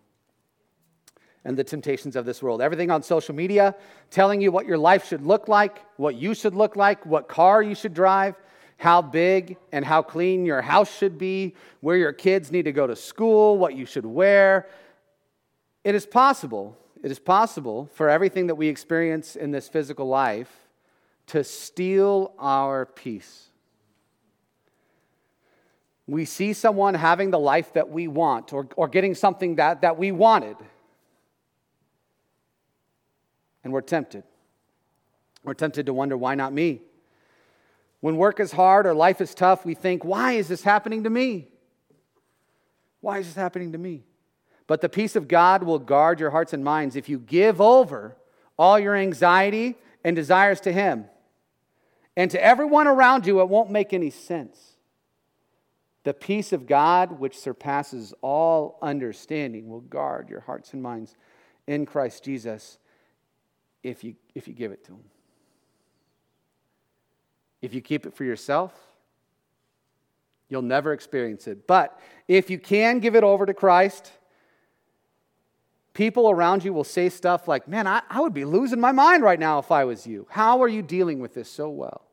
and 1.45 1.57
the 1.57 1.63
temptations 1.63 2.17
of 2.17 2.25
this 2.25 2.43
world. 2.43 2.61
Everything 2.61 2.91
on 2.91 3.01
social 3.01 3.33
media 3.33 3.73
telling 4.09 4.41
you 4.41 4.51
what 4.51 4.65
your 4.65 4.77
life 4.77 5.07
should 5.07 5.25
look 5.25 5.47
like, 5.47 5.85
what 5.95 6.15
you 6.15 6.33
should 6.33 6.53
look 6.53 6.75
like, 6.75 7.05
what 7.05 7.29
car 7.29 7.63
you 7.63 7.75
should 7.75 7.93
drive, 7.93 8.35
how 8.75 9.01
big 9.01 9.55
and 9.71 9.85
how 9.85 10.01
clean 10.01 10.45
your 10.45 10.61
house 10.61 10.93
should 10.97 11.17
be, 11.17 11.55
where 11.79 11.97
your 11.97 12.13
kids 12.13 12.51
need 12.51 12.63
to 12.63 12.71
go 12.73 12.87
to 12.87 12.95
school, 12.95 13.57
what 13.57 13.75
you 13.75 13.85
should 13.85 14.05
wear, 14.05 14.67
it 15.83 15.95
is 15.95 16.05
possible, 16.05 16.77
it 17.03 17.11
is 17.11 17.19
possible 17.19 17.89
for 17.93 18.09
everything 18.09 18.47
that 18.47 18.55
we 18.55 18.67
experience 18.67 19.35
in 19.35 19.51
this 19.51 19.67
physical 19.67 20.07
life 20.07 20.51
to 21.27 21.43
steal 21.43 22.33
our 22.37 22.85
peace. 22.85 23.47
We 26.07 26.25
see 26.25 26.53
someone 26.53 26.93
having 26.93 27.31
the 27.31 27.39
life 27.39 27.73
that 27.73 27.89
we 27.89 28.07
want 28.07 28.53
or, 28.53 28.67
or 28.75 28.87
getting 28.87 29.15
something 29.15 29.55
that, 29.55 29.81
that 29.81 29.97
we 29.97 30.11
wanted, 30.11 30.57
and 33.63 33.71
we're 33.71 33.81
tempted. 33.81 34.23
We're 35.43 35.53
tempted 35.53 35.85
to 35.85 35.93
wonder, 35.93 36.17
why 36.17 36.35
not 36.35 36.53
me? 36.53 36.81
When 38.01 38.17
work 38.17 38.39
is 38.39 38.51
hard 38.51 38.85
or 38.85 38.93
life 38.93 39.21
is 39.21 39.33
tough, 39.33 39.63
we 39.63 39.75
think, 39.75 40.03
why 40.03 40.33
is 40.33 40.47
this 40.47 40.63
happening 40.63 41.03
to 41.03 41.09
me? 41.09 41.47
Why 42.99 43.19
is 43.19 43.27
this 43.27 43.35
happening 43.35 43.71
to 43.71 43.77
me? 43.77 44.03
But 44.67 44.81
the 44.81 44.89
peace 44.89 45.15
of 45.15 45.27
God 45.27 45.63
will 45.63 45.79
guard 45.79 46.19
your 46.19 46.29
hearts 46.29 46.53
and 46.53 46.63
minds 46.63 46.95
if 46.95 47.09
you 47.09 47.19
give 47.19 47.59
over 47.59 48.15
all 48.57 48.79
your 48.79 48.95
anxiety 48.95 49.75
and 50.03 50.15
desires 50.15 50.61
to 50.61 50.71
Him. 50.71 51.05
And 52.15 52.29
to 52.31 52.43
everyone 52.43 52.87
around 52.87 53.25
you, 53.25 53.41
it 53.41 53.49
won't 53.49 53.71
make 53.71 53.93
any 53.93 54.09
sense. 54.09 54.75
The 56.03 56.13
peace 56.13 56.51
of 56.51 56.65
God, 56.65 57.19
which 57.19 57.37
surpasses 57.37 58.13
all 58.21 58.77
understanding, 58.81 59.69
will 59.69 59.81
guard 59.81 60.29
your 60.29 60.41
hearts 60.41 60.73
and 60.73 60.81
minds 60.81 61.15
in 61.67 61.85
Christ 61.85 62.23
Jesus 62.23 62.79
if 63.83 64.03
you, 64.03 64.15
if 64.33 64.47
you 64.47 64.53
give 64.53 64.71
it 64.71 64.83
to 64.85 64.93
Him. 64.93 65.03
If 67.61 67.73
you 67.73 67.81
keep 67.81 68.05
it 68.05 68.15
for 68.15 68.23
yourself, 68.23 68.73
you'll 70.49 70.63
never 70.63 70.93
experience 70.93 71.47
it. 71.47 71.67
But 71.67 71.99
if 72.27 72.49
you 72.49 72.57
can 72.57 72.99
give 72.99 73.15
it 73.15 73.23
over 73.23 73.45
to 73.45 73.53
Christ, 73.53 74.11
People 75.93 76.29
around 76.29 76.63
you 76.63 76.73
will 76.73 76.83
say 76.83 77.09
stuff 77.09 77.47
like, 77.47 77.67
Man, 77.67 77.87
I, 77.87 78.01
I 78.09 78.21
would 78.21 78.33
be 78.33 78.45
losing 78.45 78.79
my 78.79 78.91
mind 78.91 79.23
right 79.23 79.39
now 79.39 79.59
if 79.59 79.71
I 79.71 79.83
was 79.83 80.07
you. 80.07 80.27
How 80.29 80.61
are 80.63 80.67
you 80.67 80.81
dealing 80.81 81.19
with 81.19 81.33
this 81.33 81.49
so 81.49 81.69
well? 81.69 82.05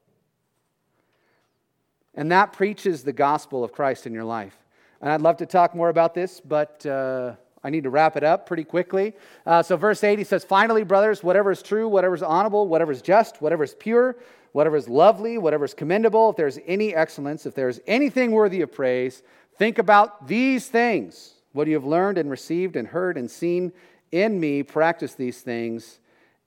And 2.14 2.32
that 2.32 2.52
preaches 2.52 3.04
the 3.04 3.12
gospel 3.12 3.62
of 3.62 3.72
Christ 3.72 4.06
in 4.06 4.12
your 4.12 4.24
life. 4.24 4.56
And 5.00 5.12
I'd 5.12 5.20
love 5.20 5.36
to 5.36 5.46
talk 5.46 5.76
more 5.76 5.88
about 5.88 6.14
this, 6.14 6.40
but 6.40 6.84
uh, 6.84 7.34
I 7.62 7.70
need 7.70 7.84
to 7.84 7.90
wrap 7.90 8.16
it 8.16 8.24
up 8.24 8.46
pretty 8.46 8.64
quickly. 8.64 9.14
Uh, 9.46 9.62
so, 9.62 9.76
verse 9.76 10.02
8, 10.02 10.18
he 10.18 10.24
says, 10.24 10.44
Finally, 10.44 10.82
brothers, 10.82 11.22
whatever 11.22 11.52
is 11.52 11.62
true, 11.62 11.86
whatever 11.86 12.16
is 12.16 12.22
honorable, 12.22 12.66
whatever 12.66 12.90
is 12.90 13.02
just, 13.02 13.40
whatever 13.40 13.62
is 13.62 13.74
pure, 13.74 14.16
whatever 14.52 14.76
is 14.76 14.88
lovely, 14.88 15.38
whatever 15.38 15.64
is 15.64 15.74
commendable, 15.74 16.30
if 16.30 16.36
there's 16.36 16.58
any 16.66 16.94
excellence, 16.94 17.46
if 17.46 17.54
there's 17.54 17.78
anything 17.86 18.32
worthy 18.32 18.62
of 18.62 18.72
praise, 18.72 19.22
think 19.56 19.78
about 19.78 20.26
these 20.26 20.68
things. 20.68 21.34
What 21.59 21.66
you 21.66 21.75
have 21.75 21.85
learned 21.85 22.18
and 22.18 22.31
received 22.31 22.77
and 22.77 22.87
heard 22.87 23.18
and 23.18 23.29
seen 23.29 23.73
in 24.12 24.38
me, 24.38 24.62
practice 24.62 25.14
these 25.14 25.40
things, 25.40 25.99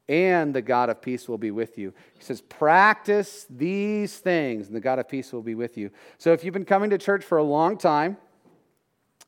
and 0.08 0.54
the 0.54 0.62
God 0.62 0.90
of 0.90 1.02
peace 1.02 1.28
will 1.28 1.38
be 1.38 1.52
with 1.52 1.78
you. 1.78 1.94
He 2.18 2.24
says, 2.24 2.40
Practice 2.40 3.46
these 3.50 4.20
things, 4.20 4.68
and 4.68 4.76
the 4.76 4.80
God 4.80 5.00
of 5.00 5.10
peace 5.10 5.34
will 5.34 5.42
be 5.42 5.54
with 5.54 5.78
you. 5.78 5.92
So 6.18 6.32
if 6.32 6.46
you've 6.46 6.54
been 6.54 6.64
coming 6.64 6.92
to 6.92 6.98
church 6.98 7.26
for 7.26 7.40
a 7.40 7.44
long 7.44 7.78
time, 7.78 8.16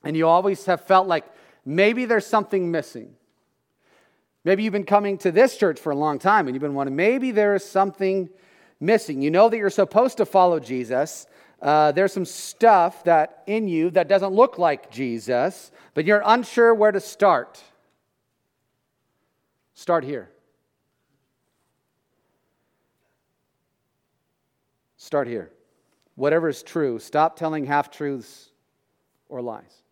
and 0.06 0.16
you 0.16 0.26
always 0.26 0.64
have 0.68 0.86
felt 0.86 1.10
like 1.10 1.26
maybe 1.66 2.06
there's 2.06 2.26
something 2.26 2.72
missing. 2.72 3.14
Maybe 4.46 4.64
you've 4.64 4.72
been 4.72 4.86
coming 4.86 5.18
to 5.18 5.34
this 5.34 5.58
church 5.58 5.82
for 5.82 5.92
a 5.92 5.98
long 5.98 6.18
time 6.18 6.48
and 6.48 6.56
you've 6.56 6.62
been 6.62 6.76
wondering, 6.76 6.96
maybe 6.96 7.32
there 7.32 7.56
is 7.56 7.66
something 7.66 8.30
missing. 8.80 9.22
You 9.22 9.32
know 9.32 9.50
that 9.50 9.58
you're 9.58 9.70
supposed 9.70 10.16
to 10.18 10.26
follow 10.26 10.62
Jesus, 10.62 11.28
uh, 11.64 11.94
there's 11.94 12.12
some 12.12 12.26
stuff 12.26 13.06
that 13.06 13.42
in 13.48 13.70
you 13.70 13.90
that 13.92 14.10
doesn't 14.10 14.34
look 14.34 14.58
like 14.58 14.92
Jesus, 14.92 15.72
but 15.94 16.04
you're 16.04 16.22
unsure 16.26 16.76
where 16.76 16.92
to 16.92 17.00
start. 17.00 17.64
Start 19.74 20.04
here. 20.04 20.30
Start 24.98 25.28
here. 25.28 25.52
Whatever 26.16 26.50
is 26.50 26.64
true, 26.64 27.00
stop 27.00 27.38
telling 27.38 27.66
half 27.66 27.90
truths 27.90 28.50
or 29.30 29.42
lies. 29.42 29.84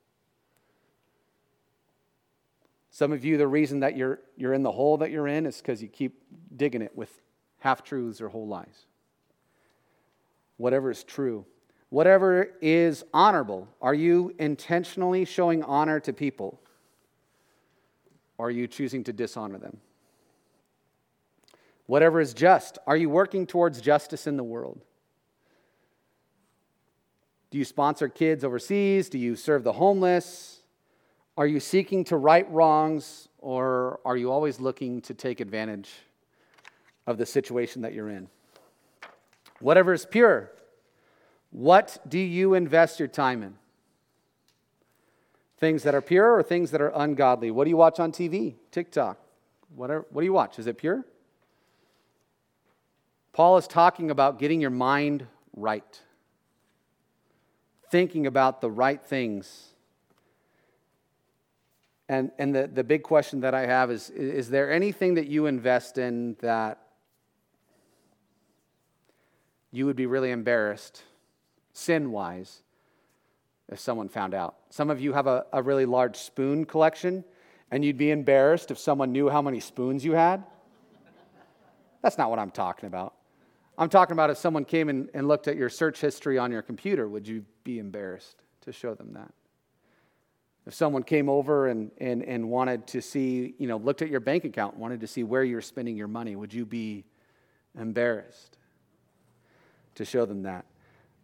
Some 2.89 3.14
of 3.14 3.24
you, 3.24 3.38
the 3.38 3.48
reason 3.48 3.80
that 3.80 3.95
you're, 3.95 4.20
you're 4.36 4.54
in 4.54 4.64
the 4.64 4.72
hole 4.72 4.98
that 4.98 5.10
you're 5.10 5.28
in 5.28 5.45
is 5.45 5.58
because 5.58 5.82
you 5.82 5.88
keep 5.88 6.22
digging 6.54 6.82
it 6.82 6.95
with 6.98 7.10
half 7.60 7.82
truths 7.82 8.20
or 8.20 8.28
whole 8.28 8.48
lies. 8.48 8.86
Whatever 10.58 10.91
is 10.91 11.06
true, 11.06 11.45
Whatever 11.92 12.48
is 12.62 13.04
honorable, 13.14 13.68
are 13.82 13.94
you 13.94 14.34
intentionally 14.39 15.26
showing 15.26 15.62
honor 15.62 16.00
to 16.00 16.14
people? 16.14 16.58
Or 18.38 18.48
are 18.48 18.52
you 18.52 18.66
choosing 18.66 19.04
to 19.04 19.14
dishonor 19.14 19.58
them? 19.58 19.78
Whatever 21.88 22.22
is 22.22 22.34
just, 22.34 22.78
are 22.88 22.96
you 22.96 23.10
working 23.10 23.46
towards 23.46 23.82
justice 23.82 24.26
in 24.26 24.38
the 24.38 24.44
world? 24.44 24.80
Do 27.50 27.58
you 27.58 27.66
sponsor 27.66 28.08
kids 28.08 28.46
overseas? 28.46 29.10
Do 29.10 29.20
you 29.20 29.36
serve 29.36 29.66
the 29.66 29.74
homeless? 29.74 30.62
Are 31.36 31.46
you 31.46 31.60
seeking 31.60 32.06
to 32.06 32.16
right 32.16 32.50
wrongs? 32.50 33.28
Or 33.39 34.00
are 34.06 34.16
you 34.16 34.32
always 34.32 34.62
looking 34.62 35.02
to 35.02 35.14
take 35.14 35.42
advantage 35.42 35.92
of 37.06 37.18
the 37.18 37.26
situation 37.26 37.82
that 37.82 37.94
you're 37.94 38.10
in? 38.10 38.30
Whatever 39.60 39.92
is 39.92 40.06
pure, 40.06 40.52
what 41.52 41.97
do 42.08 42.18
you 42.18 42.54
invest 42.54 42.99
your 42.99 43.08
time 43.08 43.43
in? 43.43 43.56
Things 45.58 45.84
that 45.84 45.93
are 45.93 46.02
pure 46.02 46.34
or 46.34 46.41
things 46.41 46.72
that 46.72 46.82
are 46.82 46.91
ungodly? 46.95 47.52
What 47.52 47.66
do 47.66 47.70
you 47.70 47.78
watch 47.78 47.99
on 47.99 48.12
TV? 48.12 48.56
TikTok, 48.72 49.20
Whatever, 49.76 50.06
what 50.10 50.22
do 50.22 50.26
you 50.26 50.34
watch? 50.34 50.60
Is 50.60 50.68
it 50.68 50.78
pure? 50.78 51.06
Paul 53.34 53.58
is 53.58 53.68
talking 53.68 54.12
about 54.12 54.39
getting 54.39 54.60
your 54.60 54.72
mind 54.72 55.26
right, 55.56 56.02
thinking 57.89 58.28
about 58.28 58.62
the 58.62 58.70
right 58.70 59.02
things. 59.02 59.68
And, 62.10 62.32
and 62.38 62.54
the, 62.54 62.68
the 62.68 62.84
big 62.84 63.04
question 63.04 63.41
that 63.41 63.54
I 63.54 63.66
have 63.66 63.89
is 63.89 64.10
Is 64.10 64.49
there 64.49 64.72
anything 64.72 65.14
that 65.14 65.28
you 65.28 65.45
invest 65.45 65.97
in 65.97 66.36
that 66.41 66.80
you 69.72 69.86
would 69.86 69.95
be 69.95 70.06
really 70.06 70.32
embarrassed, 70.32 71.04
sin 71.74 72.11
wise, 72.11 72.63
if 73.69 73.80
someone 73.80 74.09
found 74.09 74.34
out? 74.34 74.55
Some 74.69 74.89
of 74.89 74.99
you 74.99 75.13
have 75.13 75.28
a, 75.28 75.45
a 75.53 75.61
really 75.61 75.86
large 75.86 76.17
spoon 76.17 76.65
collection, 76.65 77.24
and 77.72 77.86
you'd 77.86 77.97
be 77.97 78.11
embarrassed 78.11 78.72
if 78.72 78.78
someone 78.78 79.11
knew 79.11 79.30
how 79.30 79.41
many 79.41 79.59
spoons 79.59 80.03
you 80.03 80.13
had. 80.13 80.43
That's 82.01 82.17
not 82.17 82.30
what 82.30 82.39
I'm 82.39 82.51
talking 82.51 82.88
about. 82.88 83.13
I'm 83.78 83.89
talking 83.89 84.13
about 84.13 84.30
if 84.30 84.38
someone 84.38 84.65
came 84.65 84.89
and, 84.89 85.09
and 85.13 85.28
looked 85.28 85.47
at 85.47 85.55
your 85.55 85.69
search 85.69 86.01
history 86.01 86.38
on 86.38 86.51
your 86.51 86.61
computer, 86.61 87.07
would 87.07 87.28
you 87.28 87.45
be 87.63 87.80
embarrassed 87.80 88.43
to 88.61 88.72
show 88.72 88.93
them 88.93 89.13
that? 89.13 89.32
If 90.67 90.74
someone 90.76 91.03
came 91.03 91.30
over 91.30 91.67
and, 91.67 91.89
and, 91.97 92.24
and 92.24 92.49
wanted 92.49 92.86
to 92.88 93.01
see, 93.01 93.55
you 93.57 93.67
know, 93.67 93.78
looked 93.78 94.01
at 94.01 94.09
your 94.09 94.19
bank 94.19 94.45
account, 94.45 94.78
wanted 94.78 95.01
to 95.01 95.07
see 95.07 95.24
where 95.24 95.43
you're 95.43 95.61
spending 95.61 95.97
your 95.97 96.07
money, 96.07 96.36
would 96.36 96.53
you 96.53 96.65
be 96.65 97.05
embarrassed 97.80 98.57
to 99.95 100.05
show 100.05 100.26
them 100.26 100.43
that? 100.43 100.65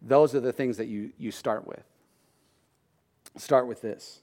Those 0.02 0.34
are 0.34 0.40
the 0.40 0.52
things 0.52 0.76
that 0.76 0.86
you, 0.86 1.10
you 1.18 1.30
start 1.30 1.66
with. 1.66 1.82
Start 3.36 3.66
with 3.66 3.80
this. 3.82 4.20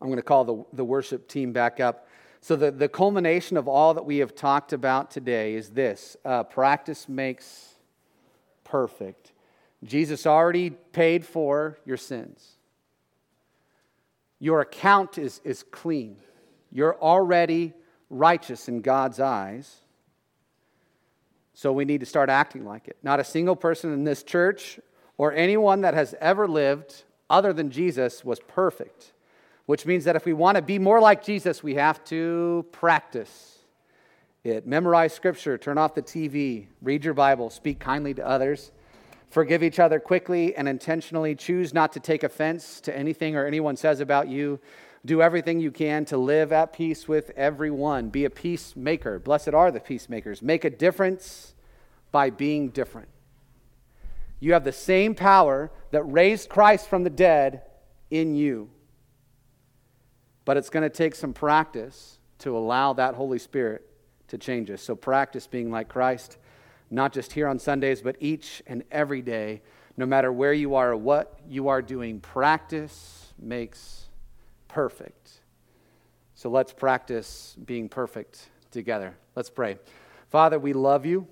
I'm 0.00 0.08
going 0.08 0.18
to 0.18 0.22
call 0.22 0.44
the, 0.44 0.64
the 0.72 0.84
worship 0.84 1.28
team 1.28 1.52
back 1.52 1.80
up. 1.80 2.08
So, 2.40 2.54
the, 2.54 2.70
the 2.70 2.88
culmination 2.88 3.56
of 3.56 3.66
all 3.66 3.94
that 3.94 4.04
we 4.04 4.18
have 4.18 4.34
talked 4.34 4.72
about 4.72 5.10
today 5.10 5.54
is 5.54 5.70
this 5.70 6.16
uh, 6.24 6.44
practice 6.44 7.08
makes 7.08 7.74
perfect. 8.62 9.32
Jesus 9.84 10.26
already 10.26 10.70
paid 10.70 11.24
for 11.24 11.78
your 11.84 11.96
sins. 11.96 12.56
Your 14.38 14.60
account 14.60 15.18
is, 15.18 15.40
is 15.44 15.62
clean. 15.62 16.16
You're 16.70 16.96
already 17.00 17.72
righteous 18.10 18.68
in 18.68 18.80
God's 18.80 19.18
eyes. 19.18 19.80
So 21.56 21.72
we 21.72 21.84
need 21.84 21.98
to 21.98 22.06
start 22.06 22.30
acting 22.30 22.64
like 22.64 22.86
it. 22.86 22.96
Not 23.02 23.18
a 23.18 23.24
single 23.24 23.56
person 23.56 23.92
in 23.92 24.04
this 24.04 24.22
church 24.22 24.78
or 25.18 25.32
anyone 25.32 25.80
that 25.80 25.94
has 25.94 26.14
ever 26.20 26.46
lived 26.46 27.02
other 27.28 27.52
than 27.52 27.70
Jesus 27.70 28.24
was 28.24 28.38
perfect 28.46 29.12
which 29.66 29.84
means 29.84 30.04
that 30.04 30.16
if 30.16 30.24
we 30.24 30.32
want 30.32 30.56
to 30.56 30.62
be 30.62 30.78
more 30.78 31.00
like 31.00 31.22
Jesus, 31.22 31.62
we 31.62 31.74
have 31.74 32.02
to 32.04 32.64
practice 32.72 33.58
it. 34.44 34.66
Memorize 34.66 35.12
scripture, 35.12 35.58
turn 35.58 35.76
off 35.76 35.94
the 35.94 36.02
TV, 36.02 36.66
read 36.80 37.04
your 37.04 37.14
Bible, 37.14 37.50
speak 37.50 37.80
kindly 37.80 38.14
to 38.14 38.26
others, 38.26 38.70
forgive 39.28 39.64
each 39.64 39.80
other 39.80 39.98
quickly 39.98 40.54
and 40.54 40.68
intentionally, 40.68 41.34
choose 41.34 41.74
not 41.74 41.92
to 41.92 42.00
take 42.00 42.22
offense 42.22 42.80
to 42.82 42.96
anything 42.96 43.34
or 43.36 43.44
anyone 43.44 43.76
says 43.76 43.98
about 43.98 44.28
you. 44.28 44.60
Do 45.06 45.22
everything 45.22 45.60
you 45.60 45.70
can 45.70 46.04
to 46.06 46.18
live 46.18 46.52
at 46.52 46.72
peace 46.72 47.06
with 47.06 47.30
everyone. 47.36 48.08
Be 48.08 48.24
a 48.24 48.30
peacemaker. 48.30 49.20
Blessed 49.20 49.54
are 49.54 49.70
the 49.70 49.78
peacemakers. 49.78 50.42
Make 50.42 50.64
a 50.64 50.70
difference 50.70 51.54
by 52.10 52.30
being 52.30 52.70
different. 52.70 53.08
You 54.40 54.52
have 54.54 54.64
the 54.64 54.72
same 54.72 55.14
power 55.14 55.70
that 55.92 56.02
raised 56.02 56.48
Christ 56.48 56.88
from 56.88 57.04
the 57.04 57.10
dead 57.10 57.62
in 58.10 58.34
you. 58.34 58.68
But 60.44 60.56
it's 60.56 60.70
going 60.70 60.82
to 60.82 60.90
take 60.90 61.14
some 61.14 61.32
practice 61.32 62.18
to 62.40 62.56
allow 62.58 62.92
that 62.94 63.14
Holy 63.14 63.38
Spirit 63.38 63.88
to 64.26 64.38
change 64.38 64.70
us. 64.70 64.82
So, 64.82 64.96
practice 64.96 65.46
being 65.46 65.70
like 65.70 65.88
Christ, 65.88 66.36
not 66.90 67.12
just 67.12 67.32
here 67.32 67.46
on 67.46 67.60
Sundays, 67.60 68.02
but 68.02 68.16
each 68.18 68.60
and 68.66 68.82
every 68.90 69.22
day, 69.22 69.62
no 69.96 70.04
matter 70.04 70.32
where 70.32 70.52
you 70.52 70.74
are 70.74 70.90
or 70.92 70.96
what 70.96 71.38
you 71.48 71.68
are 71.68 71.80
doing. 71.80 72.18
Practice 72.18 73.32
makes 73.38 74.05
perfect. 74.76 75.40
So, 76.34 76.50
let's 76.50 76.70
practice 76.70 77.56
being 77.64 77.88
perfect 77.88 78.50
together. 78.70 79.16
Let's 79.34 79.48
pray. 79.48 79.78
Father, 80.28 80.58
we 80.58 80.74
love 80.74 81.06
you. 81.06 81.26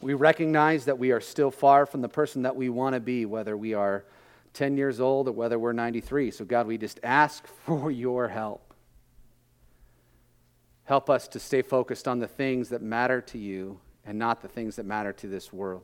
We 0.00 0.14
recognize 0.14 0.86
that 0.86 0.98
we 0.98 1.12
are 1.12 1.20
still 1.20 1.50
far 1.50 1.84
from 1.84 2.00
the 2.00 2.08
person 2.08 2.40
that 2.44 2.56
we 2.56 2.70
want 2.70 2.94
to 2.94 3.00
be, 3.00 3.26
whether 3.26 3.58
we 3.58 3.74
are 3.74 4.06
10 4.54 4.78
years 4.78 5.00
old 5.00 5.28
or 5.28 5.32
whether 5.32 5.58
we're 5.58 5.74
93. 5.74 6.30
So, 6.30 6.46
God, 6.46 6.66
we 6.66 6.78
just 6.78 6.98
ask 7.02 7.46
for 7.66 7.90
your 7.90 8.28
help. 8.28 8.72
Help 10.84 11.10
us 11.10 11.28
to 11.28 11.38
stay 11.38 11.60
focused 11.60 12.08
on 12.08 12.20
the 12.20 12.26
things 12.26 12.70
that 12.70 12.80
matter 12.80 13.20
to 13.20 13.38
you 13.38 13.78
and 14.06 14.18
not 14.18 14.40
the 14.40 14.48
things 14.48 14.76
that 14.76 14.86
matter 14.86 15.12
to 15.12 15.26
this 15.26 15.52
world. 15.52 15.82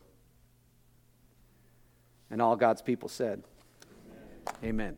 And 2.30 2.40
all 2.40 2.56
God's 2.56 2.80
people 2.80 3.10
said, 3.10 3.42
Amen. 4.62 4.64
Amen. 4.64 4.96